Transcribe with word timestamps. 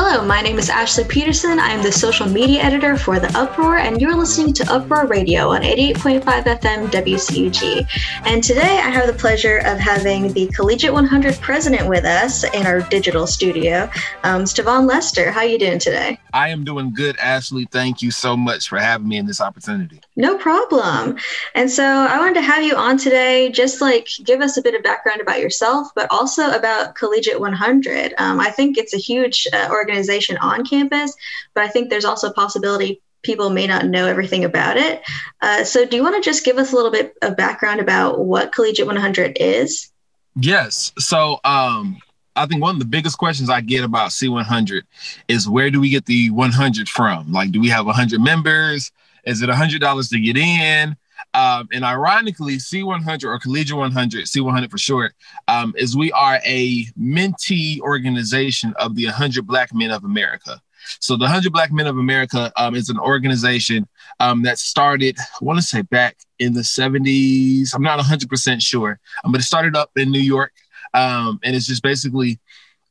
Hello, 0.00 0.24
my 0.24 0.40
name 0.40 0.60
is 0.60 0.70
Ashley 0.70 1.02
Peterson. 1.02 1.58
I 1.58 1.70
am 1.70 1.82
the 1.82 1.90
social 1.90 2.28
media 2.28 2.62
editor 2.62 2.96
for 2.96 3.18
The 3.18 3.36
Uproar, 3.36 3.78
and 3.78 4.00
you're 4.00 4.14
listening 4.14 4.54
to 4.54 4.72
Uproar 4.72 5.08
Radio 5.08 5.48
on 5.48 5.62
88.5 5.62 6.22
FM 6.22 6.86
WCUG. 6.86 7.84
And 8.24 8.40
today 8.40 8.78
I 8.78 8.90
have 8.90 9.08
the 9.08 9.12
pleasure 9.12 9.58
of 9.58 9.76
having 9.80 10.32
the 10.32 10.46
Collegiate 10.54 10.92
100 10.92 11.40
president 11.40 11.88
with 11.88 12.04
us 12.04 12.44
in 12.44 12.64
our 12.64 12.82
digital 12.82 13.26
studio, 13.26 13.90
um, 14.22 14.44
Lester. 14.86 15.32
How 15.32 15.40
are 15.40 15.46
you 15.46 15.58
doing 15.58 15.80
today? 15.80 16.20
I 16.32 16.50
am 16.50 16.62
doing 16.62 16.94
good, 16.94 17.16
Ashley. 17.16 17.66
Thank 17.68 18.00
you 18.00 18.12
so 18.12 18.36
much 18.36 18.68
for 18.68 18.78
having 18.78 19.08
me 19.08 19.16
in 19.16 19.26
this 19.26 19.40
opportunity. 19.40 20.00
No 20.14 20.38
problem. 20.38 21.16
And 21.56 21.68
so 21.68 21.82
I 21.82 22.18
wanted 22.18 22.34
to 22.34 22.42
have 22.42 22.62
you 22.62 22.76
on 22.76 22.98
today, 22.98 23.50
just 23.50 23.80
like 23.80 24.06
give 24.22 24.42
us 24.42 24.56
a 24.56 24.62
bit 24.62 24.76
of 24.76 24.84
background 24.84 25.20
about 25.20 25.40
yourself, 25.40 25.88
but 25.96 26.06
also 26.12 26.52
about 26.52 26.94
Collegiate 26.94 27.40
100. 27.40 28.14
Um, 28.18 28.38
I 28.38 28.50
think 28.50 28.78
it's 28.78 28.94
a 28.94 28.98
huge 28.98 29.48
uh, 29.52 29.66
organization 29.72 29.87
on 29.96 30.64
campus, 30.64 31.14
but 31.54 31.64
I 31.64 31.68
think 31.68 31.90
there's 31.90 32.04
also 32.04 32.28
a 32.28 32.32
possibility 32.32 33.00
people 33.22 33.50
may 33.50 33.66
not 33.66 33.86
know 33.86 34.06
everything 34.06 34.44
about 34.44 34.76
it. 34.76 35.02
Uh, 35.42 35.64
so, 35.64 35.84
do 35.84 35.96
you 35.96 36.02
want 36.02 36.16
to 36.16 36.20
just 36.20 36.44
give 36.44 36.58
us 36.58 36.72
a 36.72 36.76
little 36.76 36.90
bit 36.90 37.16
of 37.22 37.36
background 37.36 37.80
about 37.80 38.20
what 38.20 38.52
Collegiate 38.52 38.86
100 38.86 39.36
is? 39.40 39.90
Yes. 40.36 40.92
So, 40.98 41.40
um, 41.44 41.98
I 42.36 42.46
think 42.46 42.62
one 42.62 42.74
of 42.74 42.78
the 42.78 42.86
biggest 42.86 43.18
questions 43.18 43.50
I 43.50 43.60
get 43.60 43.84
about 43.84 44.10
C100 44.10 44.82
is 45.26 45.48
where 45.48 45.70
do 45.70 45.80
we 45.80 45.90
get 45.90 46.06
the 46.06 46.30
100 46.30 46.88
from? 46.88 47.32
Like, 47.32 47.50
do 47.50 47.60
we 47.60 47.68
have 47.68 47.86
100 47.86 48.20
members? 48.20 48.92
Is 49.24 49.42
it 49.42 49.50
$100 49.50 50.10
to 50.10 50.20
get 50.20 50.36
in? 50.36 50.96
Um, 51.34 51.68
and 51.72 51.84
ironically, 51.84 52.56
C100 52.56 53.24
or 53.24 53.38
Collegiate 53.38 53.76
100, 53.76 54.24
C100 54.24 54.70
for 54.70 54.78
short, 54.78 55.14
um, 55.46 55.74
is 55.76 55.96
we 55.96 56.12
are 56.12 56.40
a 56.44 56.84
mentee 56.98 57.80
organization 57.80 58.74
of 58.78 58.94
the 58.94 59.06
100 59.06 59.46
Black 59.46 59.74
Men 59.74 59.90
of 59.90 60.04
America. 60.04 60.60
So 61.00 61.16
the 61.16 61.24
100 61.24 61.52
Black 61.52 61.72
Men 61.72 61.86
of 61.86 61.98
America 61.98 62.52
um, 62.56 62.74
is 62.74 62.88
an 62.88 62.98
organization 62.98 63.86
um, 64.20 64.42
that 64.42 64.58
started, 64.58 65.18
I 65.18 65.44
want 65.44 65.58
to 65.58 65.64
say 65.64 65.82
back 65.82 66.16
in 66.38 66.54
the 66.54 66.60
70s. 66.60 67.74
I'm 67.74 67.82
not 67.82 67.98
100% 67.98 68.62
sure, 68.62 68.98
um, 69.24 69.32
but 69.32 69.40
it 69.40 69.44
started 69.44 69.76
up 69.76 69.90
in 69.96 70.10
New 70.10 70.20
York. 70.20 70.52
Um, 70.94 71.38
and 71.44 71.54
it's 71.54 71.66
just 71.66 71.82
basically 71.82 72.40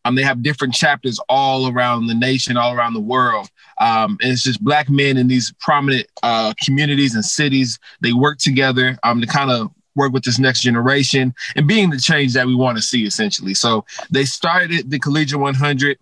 um, 0.07 0.15
they 0.15 0.23
have 0.23 0.41
different 0.41 0.73
chapters 0.73 1.19
all 1.27 1.69
around 1.69 2.07
the 2.07 2.13
nation, 2.13 2.55
all 2.55 2.73
around 2.73 2.93
the 2.93 3.01
world. 3.01 3.49
Um, 3.79 4.17
and 4.21 4.31
it's 4.31 4.41
just 4.41 4.63
black 4.63 4.89
men 4.89 5.17
in 5.17 5.27
these 5.27 5.53
prominent 5.59 6.07
uh, 6.23 6.53
communities 6.63 7.13
and 7.13 7.25
cities. 7.25 7.77
They 8.01 8.13
work 8.13 8.37
together 8.37 8.97
um, 9.03 9.19
to 9.19 9.27
kind 9.27 9.51
of 9.51 9.69
work 9.95 10.13
with 10.13 10.23
this 10.23 10.39
next 10.39 10.61
generation 10.61 11.33
and 11.57 11.67
being 11.67 11.89
the 11.89 11.97
change 11.97 12.33
that 12.33 12.47
we 12.47 12.55
want 12.55 12.77
to 12.77 12.81
see 12.81 13.05
essentially. 13.05 13.53
So 13.53 13.85
they 14.09 14.23
started 14.23 14.89
the 14.89 14.99
Collegiate 14.99 15.39
100 15.39 15.97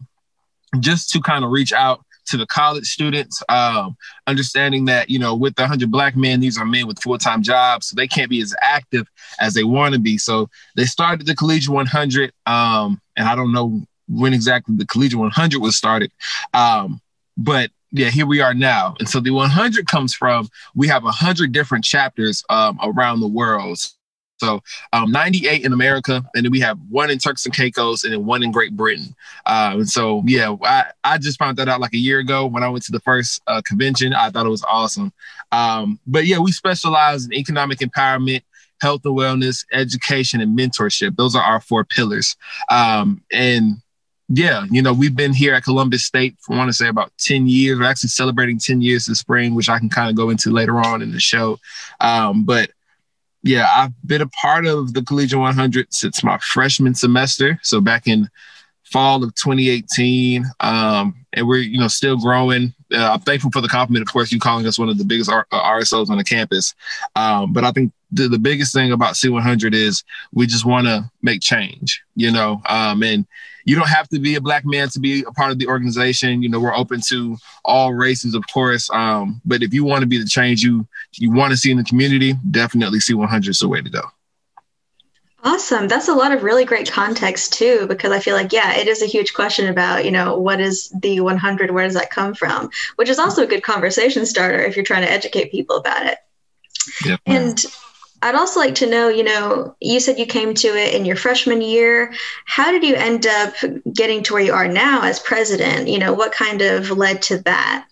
just 0.80 1.09
to 1.12 1.22
kind 1.22 1.44
of 1.44 1.50
reach 1.50 1.73
out 1.73 2.06
to 2.28 2.38
the 2.38 2.45
college 2.45 2.86
students, 2.86 3.42
um, 3.50 3.95
understanding 4.28 4.86
that, 4.86 5.09
you 5.09 5.19
know, 5.19 5.36
with 5.36 5.56
the 5.56 5.64
100 5.64 5.90
black 5.92 6.16
men, 6.16 6.40
these 6.40 6.58
are 6.58 6.66
men 6.66 6.88
with 6.88 7.02
full 7.02 7.17
time 7.17 7.42
jobs, 7.42 7.88
so 7.88 7.95
they 7.95 8.08
can't 8.08 8.30
be 8.30 8.42
as 8.42 8.56
active 8.62 9.08
as 9.40 9.53
they 9.53 9.64
want 9.64 9.94
to 9.94 10.00
be. 10.00 10.17
So 10.17 10.50
they 10.75 10.86
started 10.86 11.25
the 11.25 11.36
Collegiate 11.36 11.73
100. 11.73 12.31
Um, 12.45 13.02
and 13.16 13.28
I 13.28 13.36
don't 13.36 13.53
know 13.53 13.81
when 14.08 14.34
exactly 14.34 14.75
the 14.75 14.86
Collegiate 14.86 15.20
100 15.20 15.61
was 15.61 15.75
started. 15.75 16.11
Um, 16.53 17.02
but 17.38 17.72
yeah, 17.92 18.09
here 18.09 18.25
we 18.25 18.42
are 18.42 18.53
now. 18.53 18.95
And 19.00 19.08
so 19.08 19.20
the 19.20 19.31
100 19.31 19.88
comes 19.88 20.14
from 20.14 20.50
we 20.75 20.88
have 20.88 21.03
100 21.03 21.52
different 21.52 21.86
chapters 21.86 22.44
um, 22.50 22.80
around 22.81 23.20
the 23.20 23.28
world. 23.28 23.80
So 24.38 24.62
um, 24.92 25.12
98 25.12 25.64
in 25.64 25.72
America, 25.72 26.23
and 26.36 26.44
then 26.44 26.52
we 26.52 26.59
have 26.59 26.78
one 26.89 27.09
in 27.09 27.20
Turks 27.20 27.45
and 27.45 27.56
Caicos, 27.56 28.03
and 28.03 28.12
then 28.12 28.25
one 28.25 28.44
in 28.44 28.52
Great 28.52 28.75
Britain. 28.75 29.16
Uh, 29.45 29.75
and 29.75 29.89
so, 29.89 30.23
yeah, 30.25 30.53
I, 30.62 30.86
I 31.06 31.17
just 31.17 31.40
found 31.40 31.58
that 31.58 31.69
out 31.69 31.80
like 31.80 31.94
a 31.94 31.97
year 31.97 32.19
ago 32.19 32.45
when 32.45 32.62
I 32.62 32.67
went 32.67 32.84
to 32.86 32.92
the 32.92 33.00
first 33.00 33.42
uh, 33.47 33.62
convention. 33.64 34.14
I 34.14 34.30
thought 34.30 34.45
it 34.45 34.50
was 34.50 34.66
awesome. 34.69 35.14
Um, 35.53 36.00
but 36.06 36.25
yeah, 36.25 36.40
we 36.40 36.52
specialize 36.52 37.25
in 37.25 37.34
economic 37.34 37.79
empowerment, 37.79 38.41
health 38.81 39.06
and 39.06 39.16
wellness, 39.16 39.66
education, 39.72 40.41
and 40.41 40.58
mentorship. 40.58 41.16
Those 41.16 41.35
are 41.35 41.44
our 41.44 41.62
four 41.62 41.85
pillars. 41.85 42.35
Um, 42.69 43.24
and 43.31 43.81
yeah, 44.28 44.66
you 44.72 44.81
know, 44.81 44.94
we've 44.94 45.16
been 45.16 45.34
here 45.34 45.53
at 45.53 45.63
Columbus 45.63 46.06
State 46.06 46.36
for 46.40 46.53
I 46.53 46.58
want 46.58 46.69
to 46.69 46.74
say 46.74 46.88
about 46.88 47.12
10 47.19 47.47
years. 47.47 47.78
We're 47.78 47.86
actually 47.86 48.09
celebrating 48.09 48.58
10 48.58 48.81
years 48.81 49.06
this 49.06 49.19
spring, 49.19 49.53
which 49.53 49.69
I 49.69 49.78
can 49.78 49.90
kind 49.90 50.09
of 50.09 50.16
go 50.16 50.30
into 50.30 50.50
later 50.52 50.80
on 50.80 51.02
in 51.02 51.12
the 51.12 51.19
show. 51.19 51.59
Um, 52.00 52.44
but 52.44 52.72
yeah, 53.44 53.68
I've 53.75 53.94
been 54.06 54.24
a 54.24 54.28
part 54.28 54.66
of 54.66 54.94
the 54.94 55.03
Collegiate 55.03 55.40
100 55.40 55.94
since 55.94 56.24
my 56.24 56.40
freshman 56.40 56.96
semester. 56.96 57.59
So 57.62 57.80
back 57.80 58.08
in 58.08 58.28
fall 58.85 59.24
of 59.24 59.35
2018, 59.35 60.46
um, 60.62 61.16
and 61.34 61.47
we're 61.47 61.58
you 61.58 61.80
know 61.80 61.88
still 61.88 62.18
growing. 62.18 62.74
Uh, 62.91 63.12
I'm 63.14 63.19
thankful 63.19 63.52
for 63.52 63.62
the 63.62 63.68
compliment, 63.68 64.08
of 64.08 64.12
course, 64.12 64.31
you 64.31 64.40
calling 64.40 64.66
us 64.66 64.80
one 64.80 64.90
of 64.90 64.97
the 64.97 65.06
biggest 65.06 65.30
R- 65.30 65.47
uh, 65.52 65.62
RSOs 65.62 66.09
on 66.09 66.18
the 66.18 66.24
campus. 66.24 66.74
Um, 67.16 67.53
but 67.53 67.64
I 67.64 67.72
think 67.72 67.91
the, 68.12 68.28
the 68.28 68.40
biggest 68.40 68.74
thing 68.74 68.91
about 68.91 69.16
C100 69.16 69.74
is 69.74 70.03
we 70.31 70.47
just 70.47 70.66
want 70.66 70.88
to 70.88 71.09
make 71.22 71.41
change, 71.41 72.02
you 72.16 72.31
know, 72.31 72.62
um, 72.69 73.03
and 73.03 73.28
you 73.66 73.76
don't 73.76 73.90
have 73.90 74.08
to 74.09 74.20
be 74.20 74.36
a 74.36 74.42
black 74.42 74.64
man 74.66 74.90
to 74.90 75.00
be 75.00 75.24
a 75.28 75.31
part 75.31 75.52
of 75.52 75.59
the 75.59 75.68
organization. 75.68 76.42
You 76.42 76.50
know, 76.50 76.59
we're 76.59 76.76
open 76.76 77.02
to 77.08 77.38
all 77.66 77.94
races, 77.94 78.36
of 78.36 78.44
course. 78.53 78.90
Um, 78.92 79.42
but 79.44 79.64
if 79.64 79.74
you 79.74 79.84
want 79.84 80.02
to 80.02 80.08
be 80.08 80.18
the 80.18 80.26
change 80.26 80.64
you 80.64 80.88
you 81.14 81.31
want 81.31 81.52
to 81.52 81.58
see 81.58 81.72
in 81.72 81.78
the 81.78 81.84
community, 81.84 82.36
definitely 82.52 83.00
C100 83.00 83.50
is 83.50 83.59
the 83.59 83.68
way 83.68 83.81
to 83.81 83.90
go. 83.90 84.02
Awesome. 85.44 85.88
That's 85.88 86.08
a 86.08 86.14
lot 86.14 86.31
of 86.31 86.42
really 86.42 86.66
great 86.66 86.92
context 86.92 87.53
too, 87.53 87.86
because 87.88 88.12
I 88.12 88.20
feel 88.20 88.36
like, 88.36 88.52
yeah, 88.52 88.76
it 88.78 88.88
is 88.88 89.03
a 89.03 89.06
huge 89.06 89.36
question 89.36 89.68
about, 89.68 90.03
you 90.03 90.09
know, 90.09 90.40
what 90.40 90.59
is 90.59 90.90
the 91.02 91.20
100? 91.20 91.70
Where 91.70 91.86
does 91.86 91.94
that 91.94 92.09
come 92.09 92.34
from? 92.34 92.72
Which 92.96 93.09
is 93.09 93.20
also 93.20 93.44
a 93.44 93.47
good 93.47 93.62
conversation 93.62 94.26
starter 94.26 94.59
if 94.59 94.76
you're 94.76 94.84
trying 94.84 95.03
to 95.03 95.12
educate 95.12 95.52
people 95.52 95.78
about 95.78 96.08
it. 96.08 96.18
Yep. 97.06 97.20
And 97.28 97.64
I'd 98.25 98.34
also 98.34 98.59
like 98.59 98.74
to 98.75 98.90
know, 98.90 99.08
you 99.08 99.24
know, 99.24 99.75
you 99.80 100.00
said 100.00 100.18
you 100.18 100.25
came 100.25 100.56
to 100.56 100.68
it 100.69 100.96
in 100.96 101.06
your 101.06 101.16
freshman 101.16 101.62
year. 101.62 102.12
How 102.46 102.72
did 102.72 102.84
you 102.84 102.96
end 102.96 103.28
up 103.28 103.53
getting 103.94 104.24
to 104.24 104.34
where 104.34 104.41
you 104.41 104.52
are 104.52 104.68
now 104.68 105.03
as 105.03 105.19
president? 105.19 105.88
You 105.90 106.00
know, 106.00 106.12
what 106.12 106.31
kind 106.31 106.64
of 106.64 106.90
led 106.90 107.22
to 107.24 107.38
that? 107.44 107.88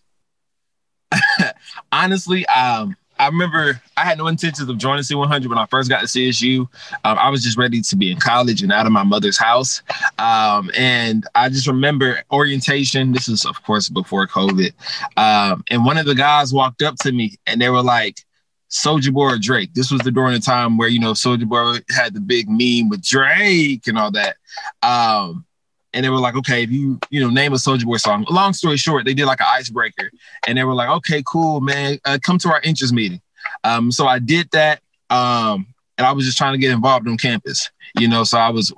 Honestly, 1.92 2.48
um, 2.48 2.98
I 3.20 3.28
remember 3.28 3.80
I 3.96 4.06
had 4.06 4.18
no 4.18 4.26
intentions 4.26 4.68
of 4.68 4.76
joining 4.80 5.04
C100 5.04 5.46
when 5.46 5.60
I 5.60 5.68
first 5.68 5.88
got 5.88 6.00
to 6.00 6.08
CSU. 6.08 6.62
Um, 7.04 7.20
I 7.20 7.30
was 7.30 7.44
just 7.44 7.56
ready 7.56 7.82
to 7.82 7.96
be 7.96 8.12
in 8.12 8.18
college 8.18 8.64
and 8.64 8.72
out 8.72 8.88
of 8.88 8.92
my 8.92 9.04
mother's 9.04 9.38
house. 9.38 9.84
Um, 10.18 10.72
and 10.76 11.28
I 11.36 11.50
just 11.50 11.68
remember 11.68 12.24
orientation. 12.32 13.12
This 13.12 13.28
is, 13.28 13.46
of 13.46 13.62
course, 13.62 13.88
before 13.88 14.26
COVID. 14.26 14.74
Um, 15.16 15.64
and 15.70 15.86
one 15.86 16.00
of 16.00 16.08
the 16.08 16.16
guys 16.16 16.52
walked 16.52 16.82
up 16.82 16.96
to 17.02 17.12
me 17.12 17.38
and 17.46 17.62
they 17.62 17.70
were 17.70 17.84
like, 17.84 18.26
Soulja 18.74 19.14
Boy 19.14 19.34
or 19.34 19.38
Drake. 19.38 19.74
This 19.76 19.92
was 19.92 20.02
the 20.02 20.12
during 20.12 20.34
the 20.34 20.40
time 20.40 20.78
where 20.78 20.88
you 20.88 21.00
know 21.00 21.12
Soulja 21.12 21.48
Boy 21.48 21.78
had 21.96 22.16
the 22.16 22.20
big 22.20 22.50
meme 22.50 22.90
with 22.90 23.04
Drake 23.04 23.88
and 23.88 24.00
all 24.00 24.12
that. 24.12 24.36
Um, 24.82 25.46
and 25.94 26.04
they 26.04 26.10
were 26.10 26.18
like, 26.18 26.36
okay, 26.36 26.64
if 26.64 26.72
you 26.72 27.00
you 27.12 27.22
know 27.22 27.30
name 27.30 27.54
a 27.54 27.58
Soulja 27.58 27.86
Boy 27.86 27.98
song. 27.98 28.26
Long 28.32 28.52
story 28.52 28.78
short, 28.78 29.06
they 29.06 29.14
did 29.14 29.28
like 29.28 29.42
an 29.42 29.48
icebreaker, 29.48 30.10
and 30.48 30.58
they 30.58 30.64
were 30.64 30.74
like, 30.74 30.90
okay, 30.90 31.22
cool, 31.26 31.62
man, 31.62 32.00
uh, 32.06 32.18
come 32.24 32.40
to 32.40 32.50
our 32.50 32.62
interest 32.62 32.94
meeting. 32.94 33.22
Um, 33.64 33.92
so 33.92 34.08
I 34.08 34.18
did 34.18 34.50
that, 34.54 34.82
um, 35.12 35.68
and 36.00 36.08
I 36.08 36.12
was 36.12 36.26
just 36.26 36.40
trying 36.40 36.54
to 36.54 36.60
get 36.60 36.72
involved 36.72 37.08
on 37.08 37.16
campus, 37.18 37.70
you 38.00 38.08
know. 38.08 38.24
So 38.24 38.40
I 38.40 38.50
was, 38.50 38.74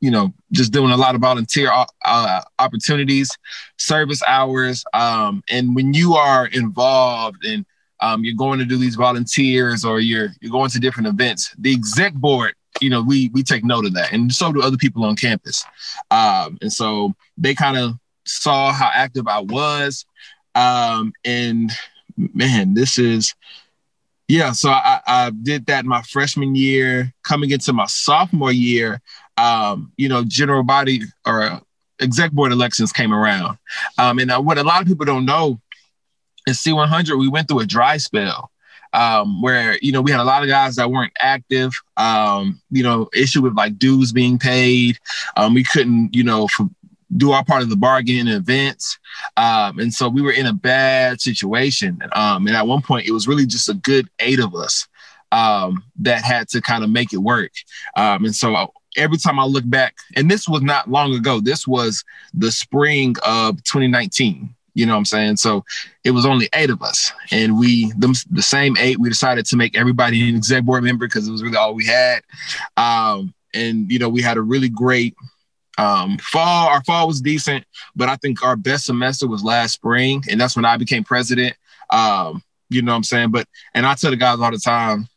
you 0.00 0.10
know, 0.10 0.32
just 0.50 0.72
doing 0.72 0.92
a 0.92 0.96
lot 0.96 1.14
of 1.14 1.20
volunteer 1.20 1.70
uh, 2.06 2.40
opportunities, 2.58 3.36
service 3.76 4.22
hours, 4.26 4.82
um, 4.94 5.44
and 5.50 5.76
when 5.76 5.92
you 5.92 6.14
are 6.14 6.46
involved 6.46 7.44
in 7.44 7.66
um, 8.00 8.24
you're 8.24 8.34
going 8.34 8.58
to 8.58 8.64
do 8.64 8.76
these 8.76 8.94
volunteers 8.94 9.84
or 9.84 10.00
you're 10.00 10.28
you're 10.40 10.52
going 10.52 10.70
to 10.70 10.80
different 10.80 11.08
events. 11.08 11.54
The 11.58 11.72
exec 11.72 12.14
board, 12.14 12.54
you 12.80 12.90
know, 12.90 13.02
we 13.02 13.30
we 13.30 13.42
take 13.42 13.64
note 13.64 13.86
of 13.86 13.94
that, 13.94 14.12
and 14.12 14.32
so 14.32 14.52
do 14.52 14.62
other 14.62 14.76
people 14.76 15.04
on 15.04 15.16
campus. 15.16 15.64
Um, 16.10 16.58
and 16.60 16.72
so 16.72 17.14
they 17.36 17.54
kind 17.54 17.76
of 17.76 17.94
saw 18.24 18.72
how 18.72 18.90
active 18.92 19.26
I 19.28 19.40
was, 19.40 20.04
um, 20.54 21.12
and 21.24 21.70
man, 22.16 22.74
this 22.74 22.98
is 22.98 23.34
yeah. 24.28 24.52
So 24.52 24.70
I, 24.70 25.00
I 25.06 25.30
did 25.30 25.66
that 25.66 25.84
my 25.84 26.02
freshman 26.02 26.54
year. 26.54 27.12
Coming 27.22 27.50
into 27.50 27.72
my 27.72 27.86
sophomore 27.86 28.52
year, 28.52 29.00
um, 29.36 29.92
you 29.96 30.08
know, 30.08 30.22
general 30.24 30.62
body 30.62 31.00
or 31.26 31.60
exec 32.00 32.30
board 32.32 32.52
elections 32.52 32.92
came 32.92 33.12
around, 33.14 33.56
um, 33.96 34.18
and 34.18 34.30
what 34.44 34.58
a 34.58 34.64
lot 34.64 34.82
of 34.82 34.88
people 34.88 35.06
don't 35.06 35.24
know 35.24 35.60
in 36.46 36.52
C100, 36.52 37.18
we 37.18 37.28
went 37.28 37.48
through 37.48 37.60
a 37.60 37.66
dry 37.66 37.96
spell 37.96 38.50
um, 38.92 39.42
where, 39.42 39.78
you 39.82 39.92
know, 39.92 40.00
we 40.00 40.10
had 40.10 40.20
a 40.20 40.24
lot 40.24 40.42
of 40.42 40.48
guys 40.48 40.76
that 40.76 40.90
weren't 40.90 41.12
active, 41.18 41.72
um, 41.96 42.60
you 42.70 42.82
know, 42.82 43.08
issue 43.14 43.42
with 43.42 43.56
like 43.56 43.78
dues 43.78 44.12
being 44.12 44.38
paid. 44.38 44.98
Um, 45.36 45.54
we 45.54 45.64
couldn't, 45.64 46.14
you 46.14 46.24
know, 46.24 46.48
do 47.16 47.32
our 47.32 47.44
part 47.44 47.62
of 47.62 47.70
the 47.70 47.76
bargain 47.76 48.28
events. 48.28 48.98
Um, 49.36 49.78
and 49.78 49.92
so 49.92 50.08
we 50.08 50.22
were 50.22 50.32
in 50.32 50.46
a 50.46 50.52
bad 50.52 51.20
situation. 51.20 51.98
Um, 52.12 52.46
and 52.46 52.56
at 52.56 52.66
one 52.66 52.82
point, 52.82 53.06
it 53.06 53.12
was 53.12 53.28
really 53.28 53.46
just 53.46 53.68
a 53.68 53.74
good 53.74 54.08
eight 54.18 54.40
of 54.40 54.54
us 54.54 54.86
um, 55.32 55.84
that 56.00 56.22
had 56.22 56.48
to 56.48 56.60
kind 56.60 56.84
of 56.84 56.90
make 56.90 57.12
it 57.12 57.18
work. 57.18 57.52
Um, 57.96 58.24
and 58.24 58.34
so 58.34 58.72
every 58.96 59.18
time 59.18 59.38
I 59.38 59.44
look 59.44 59.68
back, 59.68 59.96
and 60.16 60.30
this 60.30 60.48
was 60.48 60.62
not 60.62 60.90
long 60.90 61.14
ago, 61.14 61.40
this 61.40 61.66
was 61.66 62.04
the 62.34 62.50
spring 62.50 63.14
of 63.24 63.62
2019. 63.64 64.55
You 64.76 64.84
know 64.84 64.92
what 64.92 64.98
I'm 64.98 65.04
saying? 65.06 65.36
So 65.36 65.64
it 66.04 66.10
was 66.10 66.26
only 66.26 66.50
eight 66.52 66.68
of 66.68 66.82
us, 66.82 67.10
and 67.32 67.58
we 67.58 67.92
them, 67.92 68.12
the 68.30 68.42
same 68.42 68.76
eight. 68.76 68.98
We 69.00 69.08
decided 69.08 69.46
to 69.46 69.56
make 69.56 69.74
everybody 69.74 70.28
an 70.28 70.36
exec 70.36 70.64
board 70.64 70.84
member 70.84 71.06
because 71.06 71.26
it 71.26 71.32
was 71.32 71.42
really 71.42 71.56
all 71.56 71.74
we 71.74 71.86
had. 71.86 72.20
Um, 72.76 73.32
and 73.54 73.90
you 73.90 73.98
know, 73.98 74.10
we 74.10 74.20
had 74.20 74.36
a 74.36 74.42
really 74.42 74.68
great 74.68 75.14
um, 75.78 76.18
fall. 76.18 76.68
Our 76.68 76.84
fall 76.84 77.06
was 77.06 77.22
decent, 77.22 77.64
but 77.94 78.10
I 78.10 78.16
think 78.16 78.44
our 78.44 78.54
best 78.54 78.84
semester 78.84 79.26
was 79.26 79.42
last 79.42 79.72
spring, 79.72 80.22
and 80.30 80.38
that's 80.38 80.56
when 80.56 80.66
I 80.66 80.76
became 80.76 81.04
president. 81.04 81.56
Um, 81.88 82.42
you 82.68 82.82
know 82.82 82.92
what 82.92 82.96
I'm 82.96 83.04
saying? 83.04 83.30
But 83.30 83.48
and 83.74 83.86
I 83.86 83.94
tell 83.94 84.10
the 84.10 84.18
guys 84.18 84.40
all 84.40 84.50
the 84.50 84.58
time, 84.58 85.08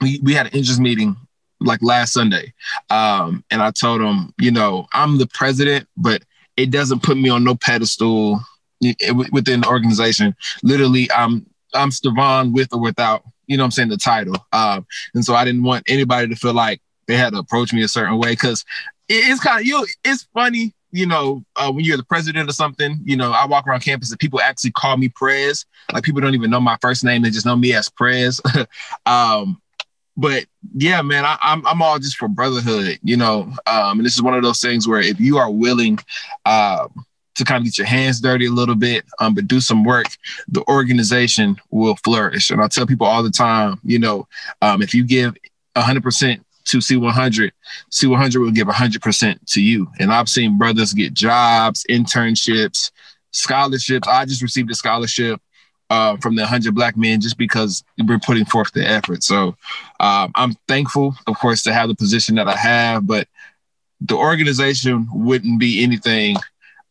we 0.00 0.18
we 0.24 0.34
had 0.34 0.46
an 0.46 0.52
interest 0.52 0.80
meeting 0.80 1.14
like 1.60 1.80
last 1.80 2.12
Sunday, 2.12 2.54
um, 2.90 3.44
and 3.52 3.62
I 3.62 3.70
told 3.70 4.00
them, 4.00 4.34
you 4.40 4.50
know, 4.50 4.88
I'm 4.92 5.18
the 5.18 5.28
president, 5.28 5.86
but 5.96 6.24
it 6.56 6.72
doesn't 6.72 7.04
put 7.04 7.16
me 7.16 7.28
on 7.28 7.44
no 7.44 7.54
pedestal 7.54 8.40
within 9.32 9.60
the 9.60 9.68
organization. 9.68 10.34
Literally, 10.62 11.10
I'm 11.12 11.46
I'm 11.74 11.90
Stevon 11.90 12.52
with 12.52 12.72
or 12.72 12.80
without, 12.80 13.22
you 13.46 13.56
know 13.56 13.64
I'm 13.64 13.70
saying, 13.70 13.88
the 13.88 13.96
title. 13.96 14.36
Um, 14.52 14.86
and 15.14 15.24
so 15.24 15.34
I 15.34 15.44
didn't 15.44 15.62
want 15.62 15.84
anybody 15.88 16.28
to 16.28 16.36
feel 16.36 16.54
like 16.54 16.80
they 17.06 17.16
had 17.16 17.32
to 17.32 17.38
approach 17.38 17.72
me 17.72 17.82
a 17.82 17.88
certain 17.88 18.18
way 18.18 18.30
because 18.30 18.64
it's 19.08 19.40
kind 19.40 19.60
of 19.60 19.66
you 19.66 19.86
it's 20.04 20.26
funny, 20.34 20.74
you 20.92 21.06
know, 21.06 21.44
uh, 21.56 21.70
when 21.70 21.84
you're 21.84 21.96
the 21.96 22.04
president 22.04 22.48
or 22.48 22.52
something, 22.52 23.00
you 23.04 23.16
know, 23.16 23.32
I 23.32 23.46
walk 23.46 23.66
around 23.66 23.80
campus 23.80 24.10
and 24.10 24.18
people 24.18 24.40
actually 24.40 24.72
call 24.72 24.96
me 24.96 25.08
Prez. 25.08 25.64
Like 25.92 26.04
people 26.04 26.20
don't 26.20 26.34
even 26.34 26.50
know 26.50 26.60
my 26.60 26.78
first 26.80 27.04
name, 27.04 27.22
they 27.22 27.30
just 27.30 27.46
know 27.46 27.56
me 27.56 27.74
as 27.74 27.88
Prez. 27.88 28.40
um, 29.06 29.60
but 30.16 30.44
yeah, 30.74 31.00
man, 31.02 31.24
I, 31.24 31.32
am 31.32 31.38
I'm, 31.40 31.66
I'm 31.66 31.82
all 31.82 31.98
just 31.98 32.16
for 32.16 32.28
brotherhood, 32.28 32.98
you 33.02 33.16
know. 33.16 33.52
Um, 33.66 33.98
and 33.98 34.04
this 34.04 34.14
is 34.14 34.22
one 34.22 34.34
of 34.34 34.42
those 34.42 34.60
things 34.60 34.86
where 34.86 35.00
if 35.00 35.18
you 35.18 35.38
are 35.38 35.50
willing, 35.50 35.98
um, 36.44 37.06
to 37.40 37.44
kind 37.46 37.62
of 37.62 37.64
get 37.64 37.78
your 37.78 37.86
hands 37.86 38.20
dirty 38.20 38.46
a 38.46 38.50
little 38.50 38.74
bit, 38.74 39.04
um, 39.18 39.34
but 39.34 39.48
do 39.48 39.60
some 39.60 39.82
work, 39.82 40.06
the 40.48 40.62
organization 40.68 41.56
will 41.70 41.96
flourish. 41.96 42.50
And 42.50 42.60
I 42.60 42.68
tell 42.68 42.86
people 42.86 43.06
all 43.06 43.22
the 43.22 43.30
time, 43.30 43.80
you 43.82 43.98
know, 43.98 44.28
um, 44.60 44.82
if 44.82 44.94
you 44.94 45.04
give 45.04 45.34
100% 45.74 46.44
to 46.66 46.78
C100, 46.78 47.50
C100 47.90 48.36
will 48.36 48.50
give 48.50 48.68
100% 48.68 49.52
to 49.52 49.62
you. 49.62 49.88
And 49.98 50.12
I've 50.12 50.28
seen 50.28 50.58
brothers 50.58 50.92
get 50.92 51.14
jobs, 51.14 51.86
internships, 51.88 52.90
scholarships. 53.30 54.06
I 54.06 54.26
just 54.26 54.42
received 54.42 54.70
a 54.70 54.74
scholarship 54.74 55.40
uh, 55.88 56.18
from 56.18 56.36
the 56.36 56.42
100 56.42 56.74
Black 56.74 56.94
men 56.98 57.22
just 57.22 57.38
because 57.38 57.82
we're 58.06 58.18
putting 58.18 58.44
forth 58.44 58.70
the 58.72 58.86
effort. 58.86 59.22
So 59.22 59.56
um, 59.98 60.30
I'm 60.34 60.54
thankful, 60.68 61.14
of 61.26 61.38
course, 61.38 61.62
to 61.62 61.72
have 61.72 61.88
the 61.88 61.94
position 61.94 62.34
that 62.34 62.48
I 62.48 62.56
have, 62.56 63.06
but 63.06 63.26
the 64.02 64.16
organization 64.16 65.08
wouldn't 65.10 65.58
be 65.58 65.82
anything 65.82 66.36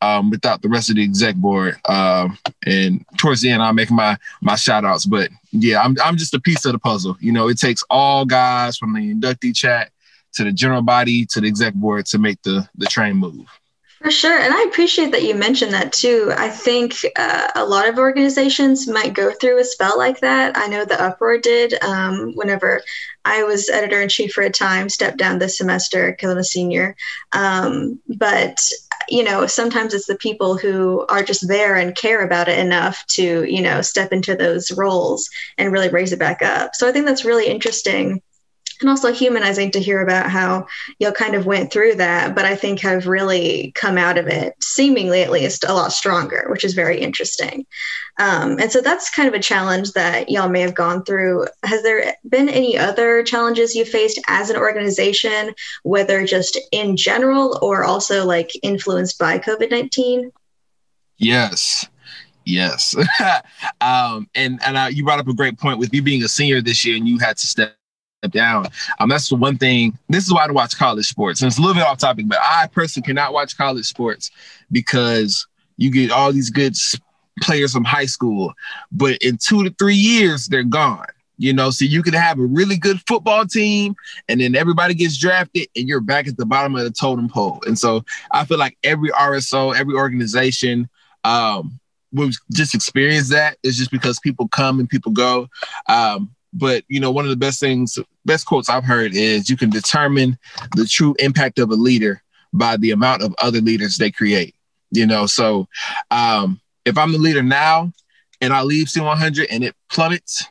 um, 0.01 0.29
without 0.29 0.61
the 0.61 0.69
rest 0.69 0.89
of 0.89 0.95
the 0.95 1.03
exec 1.03 1.35
board. 1.35 1.77
Um, 1.87 2.37
and 2.65 3.05
towards 3.17 3.41
the 3.41 3.51
end, 3.51 3.61
I'll 3.61 3.73
make 3.73 3.91
my 3.91 4.17
my 4.41 4.55
shout 4.55 4.85
outs. 4.85 5.05
But 5.05 5.29
yeah, 5.51 5.81
I'm 5.81 5.95
I'm 6.03 6.17
just 6.17 6.33
a 6.33 6.39
piece 6.39 6.65
of 6.65 6.73
the 6.73 6.79
puzzle. 6.79 7.17
You 7.19 7.31
know, 7.31 7.49
it 7.49 7.59
takes 7.59 7.83
all 7.89 8.25
guys 8.25 8.77
from 8.77 8.93
the 8.93 9.13
inductee 9.13 9.55
chat 9.55 9.91
to 10.33 10.43
the 10.43 10.51
general 10.51 10.81
body 10.81 11.25
to 11.25 11.41
the 11.41 11.47
exec 11.47 11.73
board 11.73 12.05
to 12.07 12.19
make 12.19 12.41
the 12.43 12.67
the 12.75 12.85
train 12.85 13.17
move. 13.17 13.47
For 14.01 14.11
sure. 14.11 14.39
And 14.39 14.53
I 14.53 14.63
appreciate 14.63 15.11
that 15.11 15.23
you 15.23 15.35
mentioned 15.35 15.73
that 15.73 15.91
too. 15.91 16.31
I 16.37 16.47
think 16.47 17.05
uh, 17.17 17.49
a 17.55 17.65
lot 17.65 17.89
of 17.89 17.97
organizations 17.97 18.87
might 18.87 19.13
go 19.13 19.31
through 19.31 19.59
a 19.59 19.65
spell 19.65 19.97
like 19.97 20.21
that. 20.21 20.57
I 20.57 20.67
know 20.67 20.85
the 20.85 21.01
Uproar 21.01 21.39
did 21.39 21.73
um, 21.83 22.31
whenever 22.35 22.81
I 23.25 23.43
was 23.43 23.69
editor 23.69 24.01
in 24.01 24.07
chief 24.07 24.31
for 24.31 24.43
a 24.43 24.49
time, 24.49 24.87
stepped 24.87 25.17
down 25.17 25.37
this 25.37 25.57
semester 25.57 26.11
because 26.11 26.31
I'm 26.31 26.37
a 26.37 26.45
senior. 26.45 26.95
Um, 27.33 27.99
but 28.07 28.61
you 29.07 29.23
know, 29.23 29.47
sometimes 29.47 29.93
it's 29.93 30.07
the 30.07 30.15
people 30.15 30.57
who 30.57 31.05
are 31.07 31.23
just 31.23 31.47
there 31.47 31.75
and 31.75 31.95
care 31.95 32.23
about 32.23 32.47
it 32.47 32.59
enough 32.59 33.05
to, 33.07 33.43
you 33.43 33.61
know, 33.61 33.81
step 33.81 34.11
into 34.11 34.35
those 34.35 34.71
roles 34.71 35.29
and 35.57 35.71
really 35.71 35.89
raise 35.89 36.11
it 36.11 36.19
back 36.19 36.41
up. 36.41 36.75
So 36.75 36.87
I 36.87 36.91
think 36.91 37.05
that's 37.05 37.25
really 37.25 37.47
interesting 37.47 38.21
and 38.79 38.89
also 38.89 39.11
humanizing 39.11 39.71
to 39.71 39.79
hear 39.79 40.01
about 40.01 40.29
how 40.29 40.67
y'all 40.99 41.11
kind 41.11 41.35
of 41.35 41.45
went 41.45 41.71
through 41.71 41.95
that, 41.95 42.35
but 42.35 42.45
I 42.45 42.55
think 42.55 42.79
have 42.79 43.07
really 43.07 43.71
come 43.75 43.97
out 43.97 44.17
of 44.17 44.27
it, 44.27 44.55
seemingly 44.61 45.21
at 45.21 45.31
least, 45.31 45.65
a 45.67 45.73
lot 45.73 45.91
stronger, 45.91 46.47
which 46.49 46.63
is 46.63 46.73
very 46.73 46.99
interesting. 46.99 47.65
Um, 48.19 48.59
and 48.59 48.71
so 48.71 48.81
that's 48.81 49.09
kind 49.09 49.27
of 49.27 49.33
a 49.33 49.39
challenge 49.39 49.93
that 49.93 50.29
y'all 50.29 50.49
may 50.49 50.61
have 50.61 50.75
gone 50.75 51.03
through. 51.03 51.47
Has 51.63 51.83
there 51.83 52.15
been 52.27 52.49
any 52.49 52.77
other 52.77 53.23
challenges 53.23 53.75
you 53.75 53.85
faced 53.85 54.19
as 54.27 54.49
an 54.49 54.57
organization, 54.57 55.53
whether 55.83 56.25
just 56.25 56.59
in 56.71 56.97
general 56.97 57.57
or 57.61 57.83
also 57.83 58.25
like 58.25 58.51
influenced 58.61 59.17
by 59.19 59.39
COVID 59.39 59.71
19? 59.71 60.31
Yes. 61.17 61.87
Yes. 62.45 62.95
um, 63.81 64.29
and 64.35 64.59
and 64.65 64.77
uh, 64.77 64.89
you 64.91 65.03
brought 65.03 65.19
up 65.19 65.27
a 65.27 65.33
great 65.33 65.57
point 65.57 65.79
with 65.79 65.93
you 65.93 66.01
being 66.01 66.23
a 66.23 66.27
senior 66.27 66.61
this 66.61 66.83
year 66.83 66.97
and 66.97 67.07
you 67.07 67.19
had 67.19 67.37
to 67.37 67.47
step 67.47 67.78
down. 68.27 68.67
Um, 68.99 69.09
that's 69.09 69.29
the 69.29 69.35
one 69.35 69.57
thing. 69.57 69.97
This 70.09 70.25
is 70.25 70.33
why 70.33 70.43
I 70.43 70.47
don't 70.47 70.55
watch 70.55 70.77
college 70.77 71.07
sports. 71.07 71.41
And 71.41 71.47
it's 71.47 71.57
a 71.57 71.61
little 71.61 71.75
bit 71.75 71.83
off 71.83 71.99
topic, 71.99 72.27
but 72.27 72.39
I 72.41 72.67
personally 72.67 73.05
cannot 73.05 73.33
watch 73.33 73.57
college 73.57 73.85
sports 73.85 74.31
because 74.71 75.47
you 75.77 75.91
get 75.91 76.11
all 76.11 76.33
these 76.33 76.49
good 76.49 76.75
players 77.41 77.71
from 77.71 77.85
high 77.85 78.05
school, 78.05 78.53
but 78.91 79.17
in 79.21 79.37
two 79.37 79.63
to 79.63 79.73
three 79.79 79.95
years 79.95 80.47
they're 80.47 80.63
gone. 80.63 81.05
You 81.41 81.53
know, 81.53 81.69
so 81.69 81.85
you 81.85 82.03
can 82.03 82.13
have 82.15 82.37
a 82.37 82.45
really 82.45 82.75
good 82.75 82.99
football 83.07 83.45
team, 83.45 83.95
and 84.27 84.41
then 84.41 84.57
everybody 84.57 84.93
gets 84.93 85.17
drafted, 85.17 85.69
and 85.73 85.87
you're 85.87 86.01
back 86.01 86.27
at 86.27 86.35
the 86.35 86.45
bottom 86.45 86.75
of 86.75 86.83
the 86.83 86.91
totem 86.91 87.29
pole. 87.29 87.61
And 87.65 87.79
so 87.79 88.03
I 88.31 88.43
feel 88.43 88.57
like 88.57 88.77
every 88.83 89.09
RSO, 89.11 89.73
every 89.73 89.95
organization, 89.95 90.89
um, 91.23 91.79
will 92.11 92.31
just 92.51 92.75
experience 92.75 93.29
that. 93.29 93.57
It's 93.63 93.77
just 93.77 93.89
because 93.89 94.19
people 94.19 94.49
come 94.49 94.81
and 94.81 94.89
people 94.89 95.13
go. 95.13 95.47
Um, 95.87 96.35
but 96.53 96.83
you 96.87 96.99
know, 96.99 97.11
one 97.11 97.25
of 97.25 97.29
the 97.29 97.37
best 97.37 97.59
things, 97.59 97.97
best 98.25 98.45
quotes 98.45 98.69
I've 98.69 98.83
heard 98.83 99.13
is 99.13 99.49
you 99.49 99.57
can 99.57 99.69
determine 99.69 100.37
the 100.75 100.85
true 100.85 101.15
impact 101.19 101.59
of 101.59 101.71
a 101.71 101.75
leader 101.75 102.21
by 102.53 102.77
the 102.77 102.91
amount 102.91 103.21
of 103.21 103.35
other 103.41 103.61
leaders 103.61 103.97
they 103.97 104.11
create. 104.11 104.55
You 104.91 105.05
know, 105.05 105.25
so 105.27 105.67
um, 106.09 106.59
if 106.85 106.97
I'm 106.97 107.11
the 107.11 107.19
leader 107.19 107.43
now 107.43 107.91
and 108.41 108.53
I 108.53 108.63
leave 108.63 108.87
C100 108.87 109.47
and 109.51 109.63
it 109.63 109.75
plummets, 109.91 110.45